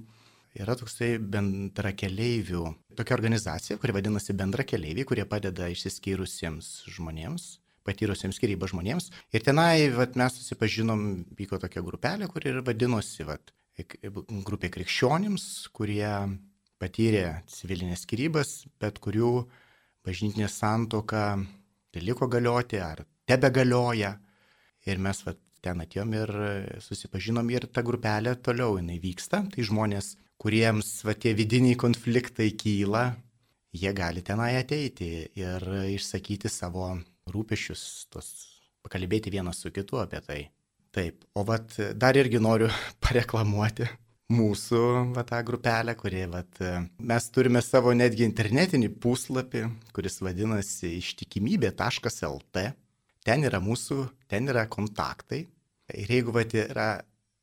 yra 0.62 0.76
toksai 0.78 1.16
bendrakeleivių, 1.18 2.62
tokia 2.96 3.16
organizacija, 3.16 3.78
kuri 3.80 3.94
vadinasi 3.96 4.36
bendrakeleiviai, 4.38 5.06
kurie 5.08 5.24
padeda 5.28 5.68
išsiskyrusiems 5.72 6.70
žmonėms, 6.92 7.48
patyrusiems 7.86 8.38
skirybą 8.38 8.68
žmonėms. 8.70 9.10
Ir 9.34 9.44
tenai 9.44 9.88
vat, 9.94 10.16
mes 10.18 10.38
susipažinom, 10.38 11.24
vyko 11.38 11.58
tokia 11.62 11.82
grupelė, 11.84 12.28
kuri 12.30 12.52
ir 12.52 12.62
vadinosi 12.66 13.26
vat, 13.28 13.54
grupė 14.46 14.70
krikščionims, 14.72 15.46
kurie 15.74 16.06
patyrė 16.82 17.42
civilinės 17.50 18.04
skirybas, 18.06 18.56
bet 18.82 18.98
kurių 19.02 19.46
bažnytinė 20.06 20.48
santoka 20.50 21.38
liko 21.94 22.28
galioti 22.30 22.80
ar 22.82 23.04
tebe 23.28 23.50
galioja. 23.54 24.16
Ir 24.88 24.98
mes 24.98 25.22
vat, 25.26 25.38
ten 25.62 25.78
atėjom 25.84 26.14
ir 26.18 26.32
susipažinom 26.82 27.46
ir 27.54 27.68
ta 27.70 27.84
grupelė 27.86 28.34
toliau 28.42 28.80
jinai 28.80 28.98
vyksta. 29.02 29.44
Tai 29.52 29.66
žmonės 29.68 30.16
kuriems 30.42 30.90
va, 31.06 31.14
tie 31.14 31.34
vidiniai 31.38 31.78
konfliktai 31.78 32.50
kyla, 32.58 33.06
jie 33.72 33.92
gali 33.96 34.24
tenai 34.26 34.56
ateiti 34.58 35.12
ir 35.38 35.66
išsakyti 35.94 36.50
savo 36.50 36.90
rūpešius, 37.32 37.84
tos, 38.12 38.32
pakalbėti 38.82 39.30
vienas 39.32 39.62
su 39.62 39.70
kitu 39.74 40.02
apie 40.02 40.20
tai. 40.26 40.40
Taip, 40.92 41.22
o 41.38 41.44
vat 41.48 41.78
dar 41.96 42.18
irgi 42.20 42.42
noriu 42.42 42.68
pareklamuoti 43.04 43.86
mūsų 44.32 44.82
va, 45.14 45.24
tą 45.28 45.38
grupelę, 45.46 45.94
kurie 45.98 46.24
vat, 46.30 46.60
mes 46.98 47.30
turime 47.32 47.62
savo 47.64 47.92
netgi 47.96 48.26
internetinį 48.26 48.90
puslapį, 49.02 49.66
kuris 49.94 50.20
vadinasi 50.24 50.96
ištikimybė.lt. 50.98 52.66
Ten 53.22 53.46
yra 53.46 53.60
mūsų, 53.62 53.98
ten 54.26 54.48
yra 54.50 54.66
kontaktai. 54.66 55.44
Ir 55.92 56.12
jeigu 56.16 56.32
vat, 56.34 56.54
yra 56.56 56.88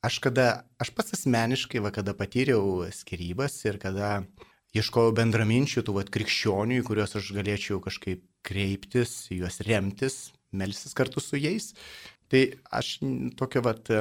Aš 0.05 0.21
kada, 0.23 0.63
aš 0.79 0.93
pats 0.95 1.12
asmeniškai, 1.17 1.81
va, 1.83 1.91
kada 1.91 2.13
patyriau 2.15 2.85
skirybas 2.95 3.57
ir 3.67 3.79
kada 3.81 4.21
ieškojau 4.77 5.12
bendraminčių, 5.17 5.83
tų 5.83 5.95
vat, 5.97 6.12
krikščionių, 6.13 6.77
į 6.79 6.85
kuriuos 6.88 7.17
aš 7.19 7.31
galėčiau 7.35 7.81
kažkaip 7.83 8.21
kreiptis, 8.47 9.25
juos 9.33 9.59
remtis, 9.67 10.29
melsis 10.55 10.95
kartu 10.95 11.19
su 11.19 11.39
jais, 11.41 11.73
tai 12.31 12.45
aš 12.71 12.99
tokio, 13.39 13.65
vat, 13.65 13.91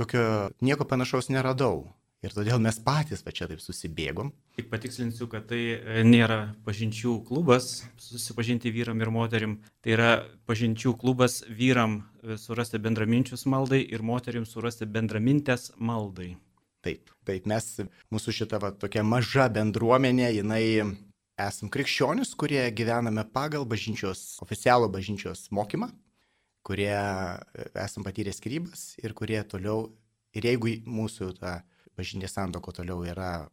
tokio 0.00 0.24
nieko 0.64 0.88
panašaus 0.88 1.30
neradau. 1.30 1.86
Ir 2.26 2.32
todėl 2.34 2.58
mes 2.58 2.80
patys 2.82 3.20
va 3.22 3.30
čia 3.30 3.46
taip 3.46 3.60
susibėgom. 3.62 4.32
Tik 4.58 4.66
patikslinsiu, 4.72 5.28
kad 5.30 5.44
tai 5.52 5.60
e, 5.76 6.00
nėra 6.02 6.56
pažinčių 6.66 7.12
klubas 7.28 7.84
susipažinti 8.02 8.72
vyram 8.74 8.98
ir 9.04 9.12
moterim. 9.14 9.54
Tai 9.84 9.92
yra 9.94 10.08
pažinčių 10.50 10.96
klubas 10.98 11.44
vyram 11.46 12.00
e, 12.00 12.34
surasti 12.42 12.80
bendraminčius 12.82 13.46
maldai 13.46 13.84
ir 13.86 14.02
moterim 14.02 14.48
surasti 14.50 14.88
bendramintės 14.90 15.70
maldai. 15.78 16.32
Taip, 16.82 17.14
taip, 17.26 17.46
mes, 17.50 17.70
mūsų 18.10 18.34
šita 18.40 18.58
va, 18.62 18.72
tokia 18.74 19.06
maža 19.06 19.46
bendruomenė, 19.54 20.32
jinai 20.40 20.64
esam 21.38 21.70
krikščionis, 21.70 22.34
kurie 22.38 22.66
gyvename 22.74 23.22
pagal 23.30 23.66
bažnyčios, 23.70 24.40
oficialų 24.42 24.90
bažnyčios 24.90 25.46
mokymą, 25.54 25.92
kurie 26.66 26.90
e, 26.90 27.70
esam 27.78 28.02
patyrę 28.02 28.34
skirybas 28.34 28.96
ir 29.04 29.14
kurie 29.14 29.38
toliau, 29.46 29.92
ir 30.34 30.50
jeigu 30.50 30.80
mūsų 30.82 31.36
ta 31.38 31.60
bažnytinė 31.98 32.30
santoko 32.30 32.72
toliau 32.74 33.04
yra 33.06 33.48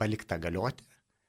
palikta 0.00 0.38
galioti, 0.42 0.84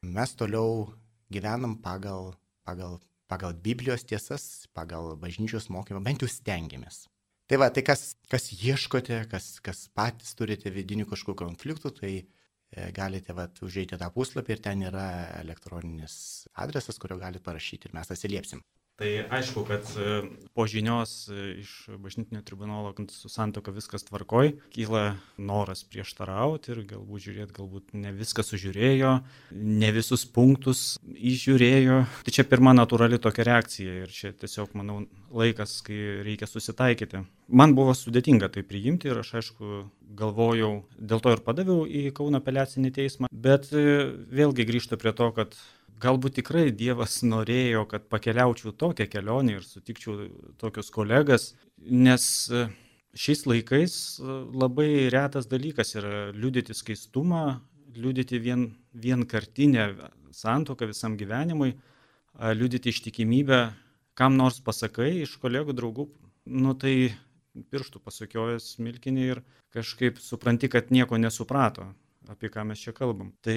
mes 0.05 0.35
toliau 0.37 0.87
gyvenam 1.31 1.77
pagal, 1.81 2.33
pagal, 2.65 2.99
pagal 3.29 3.53
Biblijos 3.53 4.05
tiesas, 4.05 4.65
pagal 4.73 5.15
bažnyčios 5.21 5.69
mokymą, 5.73 6.03
bent 6.05 6.25
jau 6.25 6.29
stengiamės. 6.29 7.05
Tai 7.45 7.59
va, 7.61 7.69
tai 7.69 7.83
kas, 7.85 8.15
kas 8.29 8.49
ieškote, 8.57 9.19
kas, 9.29 9.59
kas 9.61 9.85
patys 9.93 10.33
turite 10.37 10.71
vidinių 10.73 11.05
kažkokių 11.11 11.45
konfliktų, 11.45 11.91
tai 11.99 12.13
e, 12.17 12.87
galite 12.95 13.35
vat, 13.37 13.61
užeiti 13.61 13.99
tą 14.01 14.09
puslapį 14.13 14.55
ir 14.55 14.63
ten 14.65 14.81
yra 14.87 15.05
elektroninis 15.43 16.15
adresas, 16.57 16.97
kurio 17.01 17.19
galite 17.21 17.45
parašyti 17.45 17.89
ir 17.89 17.93
mes 17.97 18.09
atsiliepsim. 18.15 18.65
Tai 18.95 19.09
aišku, 19.27 19.65
kad 19.67 19.83
e, 19.99 20.21
po 20.55 20.63
žinios 20.71 21.27
e, 21.27 21.57
iš 21.59 21.71
bažnytinio 21.99 22.39
tribunolo, 22.47 22.93
kad 22.95 23.11
su 23.11 23.27
santoka 23.27 23.73
viskas 23.75 24.07
tvarkoj, 24.07 24.53
kyla 24.71 25.17
noras 25.35 25.83
prieštarauti 25.83 26.71
ir 26.71 26.79
galbūt 26.93 27.25
žiūrėti, 27.25 27.55
galbūt 27.57 27.91
ne 27.99 28.13
viską 28.15 28.45
sužiūrėjo, 28.47 29.11
ne 29.51 29.91
visus 29.91 30.23
punktus 30.23 30.85
įžiūrėjo. 31.11 31.99
Tai 32.23 32.35
čia 32.39 32.47
pirma 32.47 32.71
natūrali 32.77 33.19
tokia 33.19 33.49
reakcija 33.51 33.99
ir 34.05 34.15
čia 34.15 34.31
tiesiog, 34.31 34.71
manau, 34.79 35.01
laikas, 35.27 35.81
kai 35.83 35.99
reikia 36.23 36.47
susitaikyti. 36.47 37.25
Man 37.51 37.75
buvo 37.75 37.91
sudėtinga 37.99 38.47
tai 38.55 38.63
priimti 38.63 39.11
ir 39.11 39.19
aš 39.25 39.35
aišku 39.41 39.85
galvojau, 40.15 40.85
dėl 40.95 41.19
to 41.19 41.35
ir 41.35 41.43
padaviau 41.43 41.83
į 41.83 42.07
Kauno 42.15 42.39
apeliacinį 42.39 42.95
teismą, 42.95 43.27
bet 43.27 43.73
e, 43.75 44.05
vėlgi 44.31 44.71
grįžta 44.71 44.95
prie 44.95 45.11
to, 45.11 45.33
kad 45.35 45.59
galbūt 46.01 46.39
tikrai 46.39 46.69
Dievas 46.75 47.21
norėjo, 47.23 47.85
kad 47.89 48.07
pakeliaučiau 48.11 48.73
tokią 48.75 49.07
kelionę 49.11 49.57
ir 49.57 49.65
sutikčiau 49.65 50.27
tokius 50.61 50.91
kolegas, 50.93 51.53
nes 51.77 52.25
e, 52.51 52.65
šiais 53.15 53.45
laikais 53.47 53.95
e, 54.19 54.37
labai 54.63 55.07
retas 55.13 55.49
dalykas 55.51 55.95
yra 55.99 56.29
liudyti 56.35 56.75
skaistumą, 56.75 57.59
liudyti 57.95 58.41
vien, 58.43 58.69
vienkartinę 58.93 59.89
santoką 60.35 60.89
visam 60.91 61.15
gyvenimui, 61.15 61.77
liudyti 62.35 62.91
ištikimybę, 62.91 63.59
kam 64.19 64.35
nors 64.35 64.59
pasakai 64.59 65.21
iš 65.21 65.37
kolegų, 65.39 65.75
draugų, 65.77 66.09
nu 66.51 66.73
tai 66.75 67.13
pirštų 67.71 68.01
pasukiojęs 68.03 68.73
smilkinį 68.75 69.29
ir 69.29 69.41
kažkaip 69.75 70.19
supranti, 70.19 70.67
kad 70.71 70.91
nieko 70.91 71.15
nesuprato 71.15 71.93
apie 72.31 72.51
ką 72.53 72.65
mes 72.69 72.81
čia 72.81 72.93
kalbam. 72.95 73.33
Tai 73.45 73.55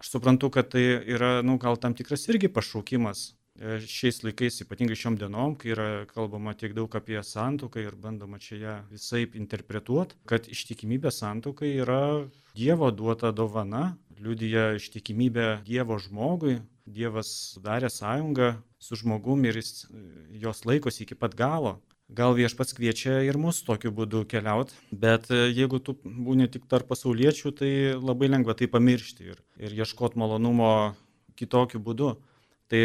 aš 0.00 0.12
suprantu, 0.12 0.50
kad 0.54 0.70
tai 0.74 0.84
yra, 1.16 1.40
nu, 1.46 1.58
gal 1.62 1.78
tam 1.80 1.96
tikras 1.96 2.26
irgi 2.30 2.50
pašaukimas 2.52 3.26
e, 3.58 3.78
šiais 3.82 4.22
laikais, 4.24 4.60
ypatingai 4.64 4.98
šiom 4.98 5.18
dienom, 5.20 5.56
kai 5.60 5.74
yra 5.74 5.88
kalbama 6.10 6.54
tiek 6.58 6.76
daug 6.76 6.92
apie 6.98 7.18
santuoką 7.22 7.84
ir 7.84 7.98
bandoma 8.00 8.40
čia 8.42 8.60
ją 8.62 8.76
visai 8.92 9.26
interpretuoti, 9.38 10.18
kad 10.28 10.48
ištikimybė 10.50 11.12
santuokai 11.14 11.76
yra 11.84 12.02
Dievo 12.56 12.88
duota 12.88 13.34
dovana, 13.36 13.98
liudija 14.16 14.70
ištikimybę 14.78 15.60
Dievo 15.66 15.98
žmogui, 16.00 16.60
Dievas 16.86 17.28
sudarė 17.52 17.90
sąjungą 17.90 18.54
su 18.78 18.96
žmogumi 18.96 19.50
ir 19.50 19.58
jis 19.58 19.88
jos 20.38 20.62
laikosi 20.64 21.02
iki 21.02 21.18
pat 21.18 21.34
galo. 21.34 21.80
Gal 22.06 22.36
viešpats 22.38 22.70
kviečia 22.76 23.18
ir 23.26 23.34
mus 23.34 23.64
tokiu 23.66 23.90
būdu 23.90 24.22
keliauti, 24.30 24.76
bet 24.94 25.26
e, 25.34 25.48
jeigu 25.50 25.80
tu 25.82 25.96
būni 26.04 26.46
tik 26.46 26.68
tarp 26.70 26.86
pasauliečių, 26.86 27.50
tai 27.50 27.70
labai 27.98 28.28
lengva 28.30 28.54
tai 28.54 28.68
pamiršti 28.70 29.26
ir, 29.26 29.40
ir 29.58 29.74
ieškoti 29.74 30.18
malonumo 30.22 30.94
kitokiu 31.34 31.80
būdu. 31.82 32.12
Tai 32.70 32.82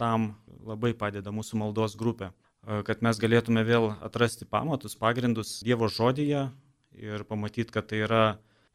tam 0.00 0.30
labai 0.64 0.94
padeda 0.96 1.28
mūsų 1.28 1.60
maldos 1.60 1.96
grupė, 2.00 2.30
e, 2.64 2.80
kad 2.88 3.04
mes 3.04 3.20
galėtume 3.20 3.66
vėl 3.68 3.90
atrasti 4.00 4.48
pamatus, 4.48 4.96
pagrindus 4.96 5.58
Dievo 5.60 5.90
žodyje 5.92 6.46
ir 6.96 7.28
pamatyti, 7.28 7.68
kad 7.74 7.92
tai 7.92 8.00
yra 8.08 8.22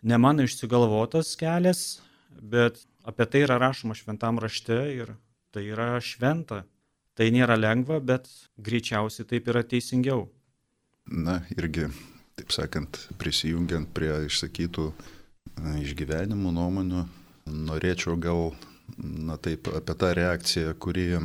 ne 0.06 0.22
mano 0.22 0.46
išsigalvotas 0.46 1.34
kelias, 1.40 2.04
bet 2.30 2.86
apie 3.10 3.26
tai 3.26 3.42
yra 3.48 3.58
rašoma 3.58 3.98
šventam 3.98 4.38
rašte 4.38 4.78
ir 4.94 5.16
tai 5.50 5.66
yra 5.74 5.98
šventa 5.98 6.62
Tai 7.14 7.28
nėra 7.30 7.58
lengva, 7.60 8.00
bet 8.02 8.30
greičiausiai 8.58 9.28
taip 9.30 9.50
yra 9.52 9.62
teisingiau. 9.62 10.26
Na, 11.06 11.42
irgi, 11.54 11.90
taip 12.40 12.54
sakant, 12.56 12.98
prisijungiant 13.22 13.92
prie 13.94 14.10
išsakytų 14.26 14.88
išgyvenimų 15.84 16.54
nuomonių, 16.56 17.04
norėčiau 17.70 18.16
gal, 18.18 18.56
na 18.98 19.38
taip, 19.38 19.70
apie 19.70 19.96
tą 20.00 20.10
reakciją, 20.18 20.74
kuri, 20.82 21.20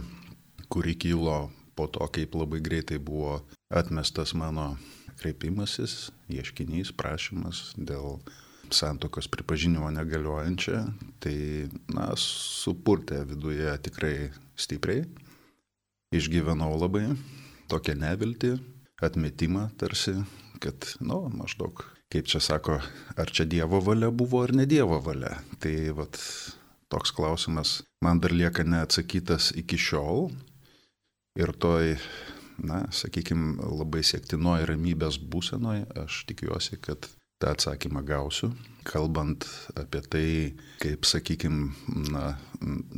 kuri 0.69 0.97
kilo 0.99 1.47
po 1.79 1.87
to, 1.89 2.05
kaip 2.13 2.37
labai 2.37 2.61
greitai 2.61 2.99
buvo 2.99 3.39
atmestas 3.71 4.35
mano 4.37 4.75
kreipimasis, 5.23 6.11
ieškinys, 6.29 6.93
prašymas 6.99 7.73
dėl 7.79 8.19
santokos 8.75 9.31
pripažinimo 9.33 9.89
negaliojančia, 9.95 10.83
tai, 11.23 11.39
na, 11.95 12.11
supurtė 12.21 13.23
viduje 13.31 13.73
tikrai 13.89 14.29
stipriai. 14.59 15.07
Išgyvenau 16.09 16.73
labai 16.81 17.11
tokią 17.69 17.93
neviltį, 18.01 18.55
atmetimą 19.05 19.67
tarsi, 19.77 20.15
kad, 20.63 20.87
nu, 21.05 21.27
maždaug, 21.29 21.83
kaip 22.09 22.31
čia 22.31 22.41
sako, 22.41 22.79
ar 23.21 23.29
čia 23.29 23.45
Dievo 23.45 23.83
valia 23.85 24.09
buvo 24.09 24.41
ar 24.41 24.55
ne 24.57 24.65
Dievo 24.65 25.03
valia. 25.05 25.35
Tai, 25.61 25.75
vat, 25.99 26.17
toks 26.89 27.13
klausimas 27.13 27.83
man 28.05 28.23
dar 28.25 28.33
lieka 28.33 28.65
neatsakytas 28.65 29.53
iki 29.61 29.77
šiol. 29.77 30.31
Ir 31.39 31.53
toj, 31.61 31.99
na, 32.57 32.87
sakykime, 32.89 33.61
labai 33.61 34.01
siektinoji 34.01 34.67
ramybės 34.73 35.21
būsenoje 35.21 35.85
aš 36.07 36.25
tikiuosi, 36.31 36.81
kad 36.83 37.05
tą 37.39 37.53
atsakymą 37.55 38.03
gausiu, 38.07 38.51
kalbant 38.89 39.47
apie 39.79 40.01
tai, 40.11 40.31
kaip, 40.83 41.07
sakykime, 41.07 41.71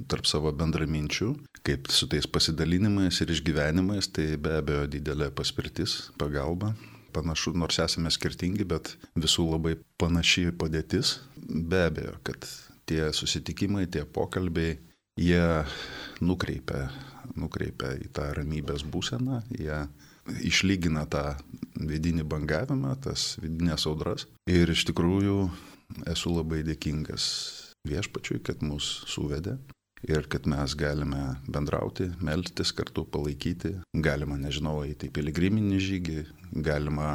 tarp 0.09 0.29
savo 0.29 0.53
bendraminčių, 0.57 1.33
kaip 1.66 1.90
su 1.92 2.09
tais 2.11 2.29
pasidalinimais 2.31 3.20
ir 3.20 3.35
išgyvenimais, 3.35 4.09
tai 4.14 4.35
be 4.40 4.57
abejo 4.61 4.87
didelė 4.90 5.31
paspirtis, 5.35 6.11
pagalba. 6.20 6.74
Panašu, 7.11 7.57
nors 7.59 7.81
esame 7.83 8.11
skirtingi, 8.14 8.62
bet 8.70 8.92
visų 9.18 9.48
labai 9.50 9.74
panaši 9.98 10.53
padėtis. 10.55 11.16
Be 11.42 11.88
abejo, 11.88 12.14
kad 12.22 12.46
tie 12.87 13.09
susitikimai, 13.14 13.88
tie 13.90 14.05
pokalbiai, 14.07 14.76
jie 15.18 15.42
nukreipia, 16.22 16.87
nukreipia 17.35 17.96
į 17.98 18.12
tą 18.14 18.31
ramybės 18.38 18.87
būseną, 18.87 19.42
jie 19.59 19.83
išlygina 20.44 21.06
tą 21.10 21.24
vidinį 21.80 22.26
bangavimą, 22.28 22.94
tas 23.04 23.34
vidinės 23.42 23.86
audras. 23.90 24.26
Ir 24.50 24.70
iš 24.72 24.86
tikrųjų 24.90 25.42
esu 26.10 26.32
labai 26.34 26.62
dėkingas 26.66 27.26
viešpačiui, 27.88 28.40
kad 28.44 28.64
mus 28.66 29.00
suvedė 29.08 29.56
ir 30.08 30.26
kad 30.32 30.46
mes 30.48 30.74
galime 30.78 31.36
bendrauti, 31.48 32.08
melstis 32.24 32.72
kartu, 32.76 33.04
palaikyti. 33.04 33.74
Galima, 33.92 34.38
nežinau, 34.40 34.80
eiti 34.86 35.10
į 35.10 35.14
piligriminį 35.16 35.80
žygį, 35.86 36.20
galima 36.64 37.10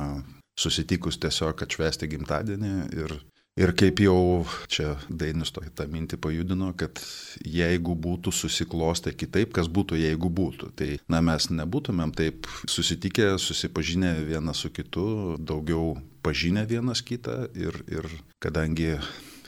susitikus 0.59 1.17
tiesiog 1.21 1.65
atšvesti 1.65 2.09
gimtadienį 2.13 2.73
ir 2.95 3.17
Ir 3.55 3.71
kaip 3.71 4.01
jau 4.03 4.43
čia 4.67 4.97
Dainis 5.07 5.53
to 5.55 5.61
tą 5.79 5.85
mintį 5.87 6.17
pajudino, 6.19 6.73
kad 6.75 6.99
jeigu 7.39 7.93
būtų 7.95 8.33
susiklostę 8.35 9.13
kitaip, 9.15 9.53
kas 9.55 9.69
būtų, 9.71 9.95
jeigu 9.95 10.27
būtų, 10.27 10.73
tai 10.75 10.87
na, 11.07 11.21
mes 11.23 11.47
nebūtumėm 11.47 12.11
taip 12.19 12.49
susitikę, 12.67 13.29
susipažinę 13.39 14.11
vienas 14.27 14.59
su 14.59 14.73
kitu, 14.75 15.05
daugiau 15.39 15.93
pažinę 16.25 16.65
vienas 16.67 16.99
kitą 16.99 17.45
ir, 17.55 17.79
ir 17.87 18.09
kadangi 18.43 18.97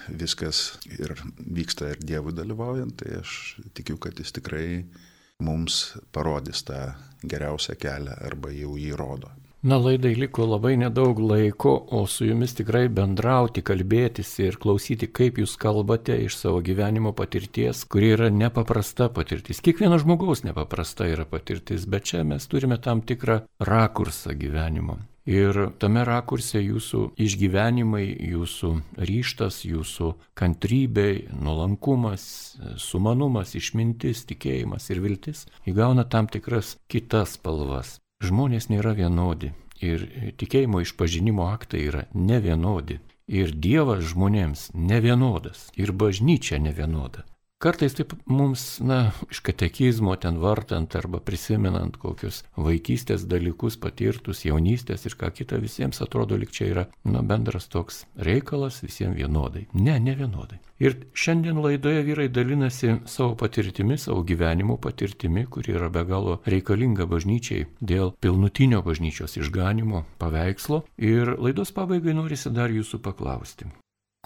viskas 0.08 0.78
ir 0.88 1.12
vyksta 1.36 1.92
ir 1.92 2.00
Dievui 2.00 2.32
dalyvaujant, 2.32 2.96
tai 3.04 3.20
aš 3.20 3.58
tikiu, 3.76 4.00
kad 4.00 4.16
jis 4.16 4.32
tikrai 4.40 4.86
mums 5.44 5.98
parodys 6.16 6.64
tą 6.64 6.94
geriausią 7.28 7.76
kelią 7.76 8.16
arba 8.32 8.56
jau 8.56 8.80
jį 8.80 8.96
rodo. 8.96 9.36
Na, 9.64 9.78
laidai 9.82 10.14
liko 10.14 10.46
labai 10.46 10.76
nedaug 10.78 11.18
laiko, 11.20 11.72
o 11.92 12.04
su 12.06 12.28
jumis 12.28 12.54
tikrai 12.60 12.84
bendrauti, 12.94 13.64
kalbėtis 13.66 14.36
ir 14.44 14.60
klausyti, 14.62 15.10
kaip 15.10 15.40
jūs 15.42 15.56
kalbate 15.58 16.14
iš 16.28 16.38
savo 16.38 16.62
gyvenimo 16.62 17.10
patirties, 17.18 17.82
kuri 17.90 18.14
yra 18.14 18.30
nepaprasta 18.30 19.10
patirtis. 19.10 19.64
Kiekvieno 19.66 19.98
žmogaus 19.98 20.46
nepaprasta 20.46 21.10
yra 21.10 21.26
patirtis, 21.26 21.90
bet 21.90 22.06
čia 22.06 22.22
mes 22.24 22.46
turime 22.46 22.78
tam 22.78 23.02
tikrą 23.02 23.42
rakursą 23.58 24.38
gyvenimo. 24.38 25.02
Ir 25.28 25.58
tame 25.82 26.06
rakurse 26.08 26.62
jūsų 26.62 27.02
išgyvenimai, 27.20 28.06
jūsų 28.30 28.70
ryštas, 29.10 29.64
jūsų 29.68 30.14
kantrybė, 30.38 31.10
nuolankumas, 31.34 32.24
sumanumas, 32.80 33.58
išmintis, 33.58 34.24
tikėjimas 34.30 34.88
ir 34.94 35.02
viltis 35.04 35.48
įgauna 35.68 36.06
tam 36.08 36.30
tikras 36.32 36.78
kitas 36.88 37.36
spalvas. 37.42 37.98
Žmonės 38.24 38.70
nėra 38.74 38.96
vienodi 38.98 39.52
ir 39.86 40.06
tikėjimo 40.42 40.82
išpažinimo 40.82 41.46
aktai 41.52 41.84
yra 41.90 42.08
nevienodi. 42.14 43.00
Ir 43.28 43.52
Dievas 43.52 44.06
žmonėms 44.14 44.70
nevienodas, 44.74 45.68
ir 45.76 45.92
bažnyčia 45.92 46.58
nevienoda. 46.64 47.26
Kartais 47.58 47.96
taip 47.98 48.12
mums, 48.30 48.64
na, 48.86 49.12
iš 49.34 49.40
katekizmo 49.42 50.12
ten 50.22 50.36
vartant 50.38 50.94
arba 51.00 51.18
prisimenant 51.26 51.96
kokius 51.98 52.44
vaikystės 52.54 53.24
dalykus 53.26 53.80
patirtus, 53.82 54.44
jaunystės 54.46 55.08
ir 55.10 55.16
ką 55.18 55.32
kita, 55.40 55.58
visiems 55.64 55.98
atrodo, 56.06 56.38
lik 56.38 56.54
čia 56.54 56.68
yra, 56.70 56.84
na, 57.02 57.24
bendras 57.26 57.66
toks 57.74 58.04
reikalas 58.28 58.78
visiems 58.86 59.18
vienodai. 59.18 59.64
Ne, 59.74 59.96
ne 59.98 60.14
vienodai. 60.20 60.60
Ir 60.78 61.00
šiandien 61.18 61.58
laidoje 61.64 62.06
vyrai 62.06 62.28
dalinasi 62.30 63.00
savo 63.10 63.34
patirtimi, 63.42 63.98
savo 63.98 64.22
gyvenimo 64.22 64.78
patirtimi, 64.78 65.48
kuri 65.50 65.74
yra 65.80 65.90
be 65.90 66.06
galo 66.06 66.38
reikalinga 66.46 67.10
bažnyčiai 67.10 67.66
dėl 67.82 68.14
pilnutinio 68.22 68.84
bažnyčios 68.86 69.34
išganimo 69.42 70.06
paveikslo. 70.22 70.84
Ir 71.02 71.34
laidos 71.42 71.74
pabaigai 71.74 72.14
norisi 72.22 72.54
dar 72.54 72.70
jūsų 72.70 73.02
paklausti. 73.02 73.74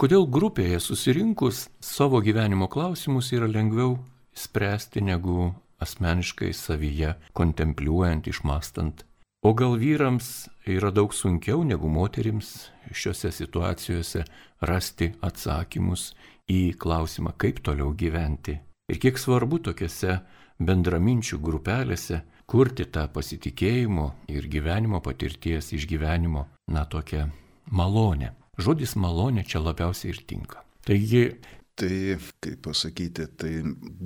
Kodėl 0.00 0.26
grupėje 0.26 0.80
susirinkus 0.82 1.68
savo 1.80 2.20
gyvenimo 2.24 2.68
klausimus 2.68 3.30
yra 3.36 3.46
lengviau 3.46 3.98
spręsti 4.34 5.02
negu 5.04 5.52
asmeniškai 5.82 6.52
savyje, 6.54 7.14
kontempliuojant, 7.32 8.26
išmastant. 8.26 9.04
O 9.42 9.52
gal 9.58 9.74
vyrams 9.78 10.48
yra 10.70 10.92
daug 10.94 11.14
sunkiau 11.14 11.64
negu 11.66 11.88
moterims 11.90 12.70
šiuose 12.94 13.32
situacijose 13.34 14.22
rasti 14.62 15.10
atsakymus 15.18 16.12
į 16.50 16.76
klausimą, 16.78 17.34
kaip 17.34 17.58
toliau 17.66 17.90
gyventi. 17.98 18.54
Ir 18.90 19.00
kiek 19.02 19.18
svarbu 19.18 19.58
tokiuose 19.66 20.20
bendraminčių 20.62 21.40
grupelėse 21.42 22.22
kurti 22.46 22.86
tą 22.86 23.08
pasitikėjimo 23.10 24.06
ir 24.30 24.46
gyvenimo 24.52 25.02
patirties 25.02 25.72
išgyvenimo, 25.74 26.46
na, 26.70 26.84
tokią 26.86 27.26
malonę. 27.70 28.34
Žodis 28.60 28.96
malonė 29.00 29.46
čia 29.48 29.62
labiausiai 29.64 30.12
ir 30.12 30.20
tinka. 30.28 30.60
Taigi. 30.84 31.24
Tai, 31.72 32.18
kaip 32.44 32.58
pasakyti, 32.66 33.24
tai 33.40 33.52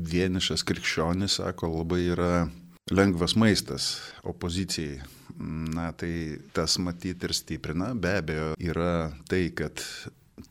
vienišas 0.07 0.63
krikščionis, 0.69 1.41
sako, 1.41 1.73
labai 1.81 2.05
yra 2.15 2.31
lengvas 2.95 3.35
maistas 3.35 3.97
opozicijai. 4.23 5.01
Na, 5.75 5.91
tai 5.93 6.39
tas 6.55 6.79
matyti 6.79 7.27
ir 7.27 7.35
stiprina. 7.35 7.91
Be 7.99 8.15
abejo, 8.21 8.53
yra 8.63 9.11
tai, 9.29 9.51
kad 9.51 9.83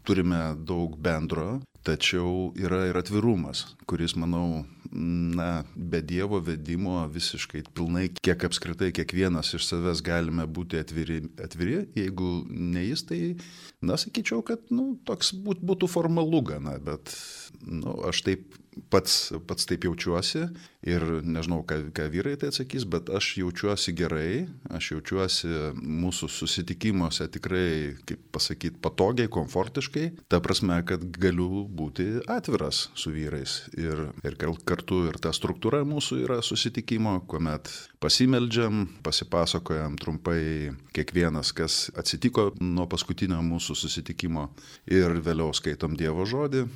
turime 0.06 0.42
daug 0.68 1.00
bendro, 1.00 1.62
tačiau 1.88 2.52
yra 2.60 2.84
ir 2.90 3.00
atvirumas, 3.00 3.64
kuris, 3.88 4.18
manau, 4.20 4.66
na, 4.96 5.64
be 5.76 6.02
Dievo 6.02 6.40
vedimo 6.40 7.04
visiškai 7.12 7.64
pilnai, 7.76 8.08
kiek 8.24 8.46
apskritai 8.48 8.92
kiekvienas 8.96 9.54
iš 9.58 9.68
savęs 9.68 10.04
galime 10.06 10.48
būti 10.48 10.80
atviri, 10.80 11.22
atviri. 11.44 11.82
Jeigu 11.98 12.30
ne 12.50 12.86
jis, 12.86 13.06
tai, 13.10 13.20
na, 13.86 14.00
sakyčiau, 14.00 14.44
kad, 14.46 14.64
nu, 14.74 14.94
toks 15.08 15.34
būt, 15.46 15.64
būtų 15.66 15.90
formalu 15.92 16.42
gana, 16.52 16.78
bet, 16.84 17.14
nu, 17.66 17.98
aš 18.10 18.24
taip 18.28 18.56
pats, 18.90 19.34
pats 19.48 19.68
taip 19.70 19.86
jaučiuosi 19.88 20.46
ir 20.86 21.04
nežinau, 21.26 21.64
ką, 21.68 21.80
ką 21.96 22.08
vyrai 22.14 22.36
tai 22.40 22.52
atsakys, 22.52 22.86
bet 22.90 23.10
aš 23.14 23.32
jaučiuosi 23.40 23.94
gerai, 23.98 24.46
aš 24.76 24.92
jaučiuosi 24.94 25.52
mūsų 25.80 26.30
susitikimuose 26.30 27.28
tikrai, 27.34 27.96
kaip 28.06 28.22
pasakyti, 28.36 28.78
patogiai, 28.84 29.32
komfortiškai, 29.32 30.06
ta 30.30 30.42
prasme, 30.46 30.78
kad 30.88 31.04
galiu 31.22 31.66
būti 31.66 32.22
atviras 32.32 32.86
su 32.98 33.14
vyrais 33.16 33.58
ir, 33.80 34.08
ir 34.26 34.38
kartu 34.68 35.06
ir 35.10 35.20
ta 35.22 35.34
struktūra 35.36 35.82
mūsų 35.88 36.22
yra 36.26 36.42
susitikimo, 36.46 37.18
kuomet 37.30 37.72
pasimeldžiam, 38.04 38.86
pasipasakojam 39.06 39.98
trumpai 40.02 40.74
kiekvienas, 40.96 41.54
kas 41.56 41.88
atsitiko 41.98 42.52
nuo 42.62 42.86
paskutinio 42.92 43.42
mūsų 43.46 43.78
susitikimo 43.80 44.52
ir 44.92 45.18
vėliau 45.26 45.56
skaitom 45.56 45.98
Dievo 45.98 46.28
žodį 46.30 46.68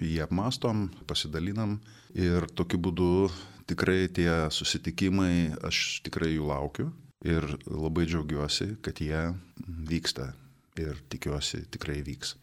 jį 0.00 0.22
apmastom, 0.24 0.88
pasidalinam 1.08 1.78
ir 2.14 2.46
tokiu 2.54 2.80
būdu 2.82 3.28
tikrai 3.68 4.08
tie 4.08 4.30
susitikimai, 4.54 5.54
aš 5.64 6.00
tikrai 6.06 6.32
jų 6.34 6.48
laukiu 6.48 6.88
ir 7.26 7.44
labai 7.66 8.06
džiaugiuosi, 8.08 8.76
kad 8.82 9.00
jie 9.02 9.22
vyksta 9.66 10.32
ir 10.78 11.00
tikiuosi 11.10 11.64
tikrai 11.72 12.00
vyks. 12.06 12.36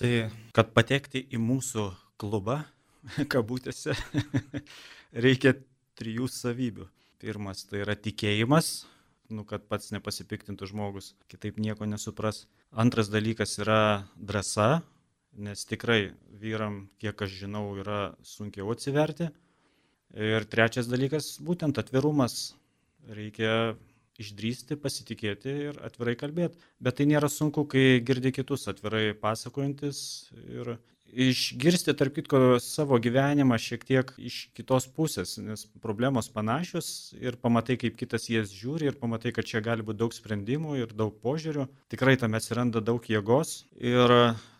Tai, 0.00 0.12
kad 0.56 0.72
patekti 0.74 1.22
į 1.30 1.38
mūsų 1.38 1.86
klubą, 2.20 2.62
kabutėse, 3.32 3.94
reikia 5.26 5.54
trijų 5.98 6.28
savybių. 6.30 6.88
Pirmas 7.22 7.62
tai 7.70 7.84
yra 7.84 7.94
tikėjimas, 7.94 8.72
nu, 9.30 9.44
kad 9.46 9.62
pats 9.70 9.92
nepasipiktintų 9.94 10.66
žmogus, 10.72 11.12
kitaip 11.30 11.60
nieko 11.62 11.86
nesupras. 11.86 12.46
Antras 12.74 13.12
dalykas 13.12 13.54
yra 13.62 14.08
drąsa, 14.16 14.82
nes 15.38 15.62
tikrai 15.68 16.12
vyram, 16.42 16.88
kiek 17.02 17.22
aš 17.24 17.38
žinau, 17.44 17.64
yra 17.78 18.14
sunkiau 18.26 18.72
atsiverti. 18.74 19.30
Ir 20.12 20.44
trečias 20.44 20.90
dalykas- 20.90 21.38
būtent 21.48 21.78
atvirumas 21.80 22.54
reikia 23.08 23.76
išdrysti, 24.20 24.76
pasitikėti 24.76 25.54
ir 25.70 25.78
atvirai 25.86 26.14
kalbėti. 26.20 26.58
Bet 26.80 26.98
tai 26.98 27.06
nėra 27.08 27.30
sunku, 27.32 27.64
kai 27.68 28.00
girdi 28.04 28.32
kitus 28.34 28.68
atvirai 28.68 29.14
pasakojantis 29.18 30.02
ir 30.44 30.76
išgirsti, 31.12 31.92
tarp 31.96 32.14
kitko, 32.16 32.40
savo 32.62 32.96
gyvenimą 33.02 33.58
šiek 33.60 33.84
tiek 33.84 34.12
iš 34.16 34.38
kitos 34.56 34.88
pusės, 34.96 35.36
nes 35.42 35.66
problemos 35.84 36.30
panašios 36.32 37.12
ir 37.20 37.36
pamatai, 37.40 37.76
kaip 37.80 37.98
kitas 38.00 38.28
jas 38.32 38.52
žiūri 38.56 38.88
ir 38.88 38.98
pamatai, 39.00 39.34
kad 39.36 39.48
čia 39.48 39.60
gali 39.64 39.84
būti 39.84 40.00
daug 40.00 40.16
sprendimų 40.16 40.78
ir 40.80 40.96
daug 40.96 41.14
požiūrių. 41.22 41.68
Tikrai 41.92 42.16
tam 42.20 42.36
atsiranda 42.38 42.80
daug 42.80 43.04
jėgos 43.04 43.62
ir 43.76 44.16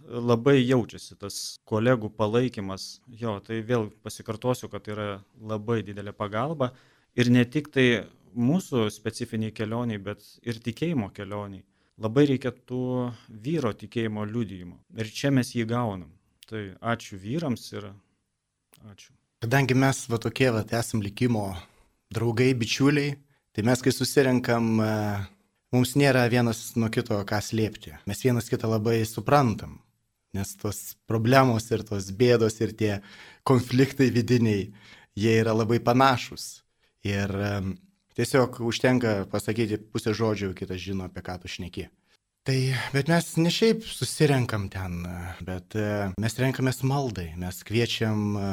labai 0.08 0.58
jaučiasi 0.60 1.16
tas 1.20 1.42
kolegų 1.68 2.12
palaikymas. 2.16 3.00
Jo, 3.08 3.38
tai 3.44 3.62
vėl 3.64 3.88
pasikartosiu, 4.04 4.68
kad 4.68 4.84
tai 4.84 4.96
yra 4.96 5.10
labai 5.40 5.80
didelė 5.86 6.12
pagalba 6.12 6.72
ir 7.16 7.32
ne 7.32 7.44
tik 7.48 7.72
tai 7.72 8.04
mūsų 8.32 8.88
specifiniai 8.92 9.52
kelioniai, 9.52 10.00
bet 10.00 10.24
ir 10.44 10.60
tikėjimo 10.60 11.12
kelioniai. 11.16 11.64
Labai 12.02 12.24
reikia 12.30 12.50
tų 12.52 13.12
vyro 13.28 13.72
tikėjimo 13.76 14.24
liudijimo. 14.26 14.78
Ir 14.96 15.10
čia 15.12 15.30
mes 15.30 15.52
jį 15.54 15.66
gaunam. 15.68 16.10
Tai 16.52 16.66
ačiū 16.84 17.16
vyrams 17.16 17.62
ir 17.72 17.86
ačiū. 18.84 19.14
Kadangi 19.40 19.72
mes 19.72 20.02
va 20.12 20.18
tokie 20.20 20.50
va 20.52 20.60
esam 20.76 21.00
likimo 21.00 21.46
draugai, 22.12 22.50
bičiuliai, 22.52 23.14
tai 23.56 23.64
mes 23.64 23.80
kai 23.80 23.92
susirenkam, 23.94 24.66
e, 24.84 24.90
mums 25.72 25.94
nėra 25.96 26.26
vienas 26.28 26.60
nuo 26.76 26.90
kito 26.92 27.16
ką 27.24 27.38
slėpti. 27.40 27.94
Mes 28.04 28.20
vienas 28.20 28.52
kitą 28.52 28.68
labai 28.68 28.98
suprantam, 29.08 29.78
nes 30.36 30.52
tos 30.60 30.82
problemos 31.08 31.70
ir 31.72 31.86
tos 31.88 32.10
bėdos 32.12 32.60
ir 32.60 32.76
tie 32.76 32.92
konfliktai 33.48 34.10
vidiniai, 34.12 34.68
jie 35.16 35.34
yra 35.40 35.56
labai 35.56 35.80
panašus. 35.80 36.60
Ir 37.08 37.32
e, 37.32 37.50
tiesiog 38.20 38.60
užtenka 38.60 39.22
pasakyti 39.32 39.80
pusę 39.88 40.12
žodžių, 40.12 40.52
kitas 40.60 40.84
žino, 40.84 41.08
apie 41.08 41.24
ką 41.24 41.40
tu 41.40 41.48
šneki. 41.48 41.88
Tai, 42.42 42.56
bet 42.90 43.06
mes 43.06 43.26
ne 43.38 43.50
šiaip 43.54 43.84
susirenkam 43.86 44.64
ten, 44.70 44.96
bet 45.46 45.76
e, 45.78 46.08
mes 46.18 46.34
renkamės 46.42 46.80
maldai, 46.82 47.28
mes 47.38 47.60
kviečiam 47.62 48.34
e, 48.34 48.46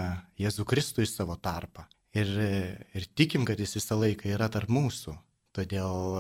Jėzų 0.44 0.66
Kristų 0.70 1.02
į 1.02 1.10
savo 1.10 1.34
tarpą 1.42 1.88
ir, 2.14 2.30
e, 2.30 2.60
ir 2.94 3.08
tikim, 3.18 3.48
kad 3.50 3.58
jis 3.58 3.80
visą 3.80 3.98
laiką 3.98 4.30
yra 4.30 4.46
tarp 4.54 4.70
mūsų. 4.70 5.16
Todėl, 5.58 6.14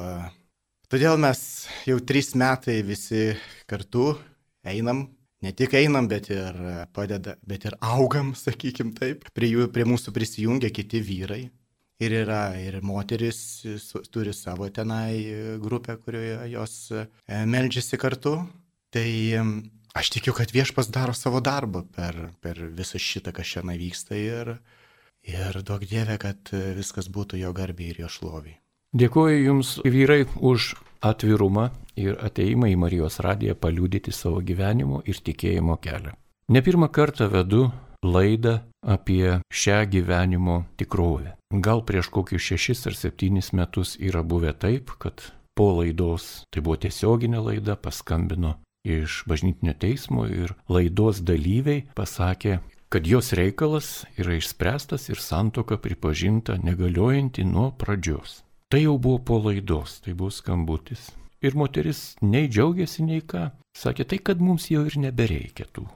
todėl 0.89 1.21
mes 1.21 1.43
jau 1.85 1.99
trys 2.01 2.33
metai 2.33 2.79
visi 2.81 3.35
kartu 3.69 4.15
einam, 4.65 5.05
ne 5.45 5.53
tik 5.53 5.77
einam, 5.77 6.09
bet 6.09 6.31
ir 6.33 6.57
padeda, 6.97 7.37
bet 7.45 7.69
ir 7.69 7.77
augam, 7.85 8.33
sakykim 8.47 8.95
taip. 8.97 9.29
Prie, 9.37 9.53
jų, 9.53 9.69
prie 9.69 9.85
mūsų 9.85 10.15
prisijungia 10.17 10.73
kiti 10.73 11.05
vyrai, 11.05 11.43
ir 11.99 12.15
yra 12.23 12.43
ir 12.59 12.79
moteris 12.85 13.39
turi 14.11 14.33
savo 14.33 14.69
tenai 14.69 15.15
e, 15.19 15.57
grupę, 15.59 15.97
kurioje 16.03 16.49
jos 16.53 16.75
e, 16.91 17.05
meldžiasi 17.27 17.99
kartu. 17.99 18.37
Tai 18.89 19.09
aš 19.99 20.09
tikiu, 20.15 20.33
kad 20.33 20.49
viešpas 20.53 20.89
daro 20.89 21.13
savo 21.13 21.41
darbą 21.45 21.83
per, 21.95 22.15
per 22.41 22.61
visą 22.73 22.97
šitą, 22.97 23.33
kas 23.35 23.51
šiandien 23.51 23.81
vyksta 23.83 24.17
ir, 24.17 24.55
ir 25.27 25.59
duok 25.61 25.85
Dievę, 25.89 26.17
kad 26.21 26.53
e, 26.55 26.71
viskas 26.79 27.11
būtų 27.11 27.41
jo 27.43 27.53
garbiai 27.53 27.93
ir 27.93 28.03
jo 28.05 28.09
šloviai. 28.09 28.57
Dėkuoju 28.97 29.41
Jums, 29.43 29.75
vyrai, 29.85 30.23
už 30.41 30.73
atvirumą 31.05 31.67
ir 31.99 32.17
ateimą 32.25 32.71
į 32.71 32.79
Marijos 32.81 33.19
radiją 33.21 33.53
paliūdyti 33.59 34.13
savo 34.15 34.41
gyvenimo 34.41 35.03
ir 35.05 35.19
tikėjimo 35.21 35.77
kelią. 35.83 36.15
Ne 36.49 36.63
pirmą 36.65 36.89
kartą 36.89 37.29
vedu 37.29 37.67
laidą 38.01 38.57
apie 38.81 39.37
šią 39.53 39.83
gyvenimo 39.91 40.63
tikrovę. 40.79 41.38
Gal 41.49 41.81
prieš 41.81 42.11
kokius 42.13 42.43
šešis 42.45 42.85
ar 42.85 42.95
septynis 42.95 43.47
metus 43.57 43.95
yra 43.97 44.21
buvę 44.21 44.51
taip, 44.53 44.91
kad 45.01 45.23
po 45.57 45.71
laidos, 45.79 46.45
tai 46.53 46.61
buvo 46.61 46.77
tiesioginė 46.77 47.41
laida, 47.41 47.73
paskambino 47.73 48.59
iš 48.85 49.23
bažnytinio 49.25 49.73
teismo 49.73 50.27
ir 50.29 50.53
laidos 50.69 51.23
dalyviai 51.25 51.87
pasakė, 51.97 52.59
kad 52.93 53.09
jos 53.09 53.33
reikalas 53.33 54.05
yra 54.21 54.37
išspręstas 54.37 55.09
ir 55.09 55.17
santoka 55.17 55.79
pripažinta 55.81 56.59
negaliojanti 56.61 57.47
nuo 57.49 57.71
pradžios. 57.73 58.43
Tai 58.69 58.83
jau 58.83 58.99
buvo 59.01 59.17
po 59.17 59.41
laidos, 59.49 60.03
tai 60.05 60.13
buvo 60.13 60.29
skambutis. 60.29 61.09
Ir 61.41 61.57
moteris 61.57 62.13
nei 62.21 62.45
džiaugiasi, 62.45 63.01
nei 63.09 63.25
ką. 63.25 63.49
Sakė, 63.73 64.05
tai 64.05 64.21
kad 64.21 64.37
mums 64.37 64.69
jau 64.69 64.85
ir 64.85 65.01
nebereikia 65.01 65.65
tų 65.73 65.89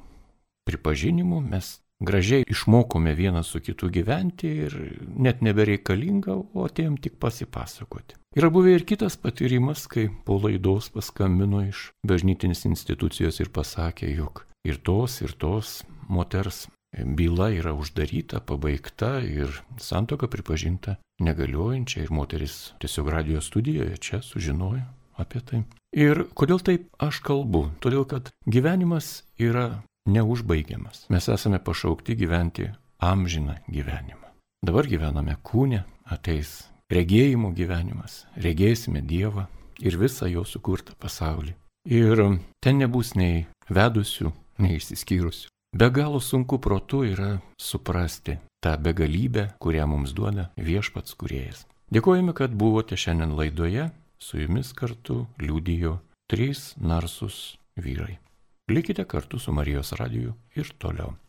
pripažinimų, 0.65 1.45
mes 1.45 1.75
gražiai 2.05 2.45
išmokome 2.47 3.13
vienas 3.15 3.47
su 3.47 3.61
kitu 3.63 3.89
gyventi 3.89 4.51
ir 4.67 4.75
net 5.17 5.41
nebereikalinga, 5.41 6.35
o 6.35 6.67
atėjom 6.67 6.99
tik 7.01 7.17
pasipasakoti. 7.23 8.19
Yra 8.37 8.49
buvę 8.49 8.73
ir 8.73 8.85
kitas 8.89 9.17
patyrimas, 9.21 9.85
kai 9.87 10.07
po 10.25 10.39
laidos 10.41 10.89
paskambino 10.93 11.61
iš 11.67 11.91
bažnytinės 12.07 12.65
institucijos 12.69 13.39
ir 13.43 13.51
pasakė, 13.53 14.09
jog 14.15 14.45
ir 14.65 14.79
tos, 14.81 15.21
ir 15.21 15.35
tos 15.37 15.81
moters 16.09 16.67
byla 16.93 17.49
yra 17.59 17.73
uždaryta, 17.73 18.39
pabaigta 18.39 19.19
ir 19.25 19.61
santoka 19.77 20.27
pripažinta 20.27 20.95
negaliojančia 21.21 22.03
ir 22.03 22.11
moteris 22.11 22.73
tiesiog 22.81 23.09
radio 23.09 23.41
studijoje 23.41 23.97
čia 23.97 24.21
sužinojo 24.21 24.83
apie 25.17 25.41
tai. 25.45 25.63
Ir 25.93 26.25
kodėl 26.33 26.61
taip 26.61 26.87
aš 26.97 27.21
kalbu? 27.25 27.67
Todėl, 27.81 28.05
kad 28.09 28.31
gyvenimas 28.49 29.23
yra 29.37 29.83
neužbaigiamas. 30.05 31.05
Mes 31.09 31.27
esame 31.29 31.59
pašaukti 31.63 32.15
gyventi 32.15 32.69
amžiną 32.99 33.55
gyvenimą. 33.67 34.31
Dabar 34.63 34.87
gyvename 34.87 35.35
kūne, 35.43 35.83
ateis 36.05 36.69
regėjimo 36.91 37.51
gyvenimas, 37.55 38.23
regėsime 38.39 39.01
Dievą 39.03 39.47
ir 39.83 39.97
visą 39.99 40.29
jo 40.31 40.45
sukurtą 40.47 40.95
pasaulį. 40.99 41.55
Ir 41.89 42.21
ten 42.63 42.79
nebus 42.79 43.15
nei 43.15 43.45
vedusių, 43.67 44.31
nei 44.63 44.77
išsiskyrusių. 44.79 45.49
Be 45.73 45.89
galo 45.89 46.21
sunku 46.21 46.59
protu 46.61 47.01
yra 47.03 47.41
suprasti 47.57 48.37
tą 48.63 48.77
begalybę, 48.77 49.49
kurią 49.59 49.87
mums 49.89 50.13
duoda 50.13 50.51
viešpats 50.55 51.17
kuriejas. 51.17 51.65
Dėkojame, 51.93 52.33
kad 52.37 52.53
buvote 52.53 52.95
šiandien 52.97 53.33
laidoje, 53.35 53.89
su 54.21 54.39
jumis 54.39 54.71
kartu 54.73 55.25
liudijo 55.41 55.97
trys 56.31 56.75
narsus 56.77 57.57
vyrai. 57.75 58.19
Likite 58.67 59.03
kartu 59.05 59.39
su 59.39 59.51
Marijos 59.51 59.91
radiju 59.91 60.33
ir 60.55 60.73
toliau. 60.77 61.22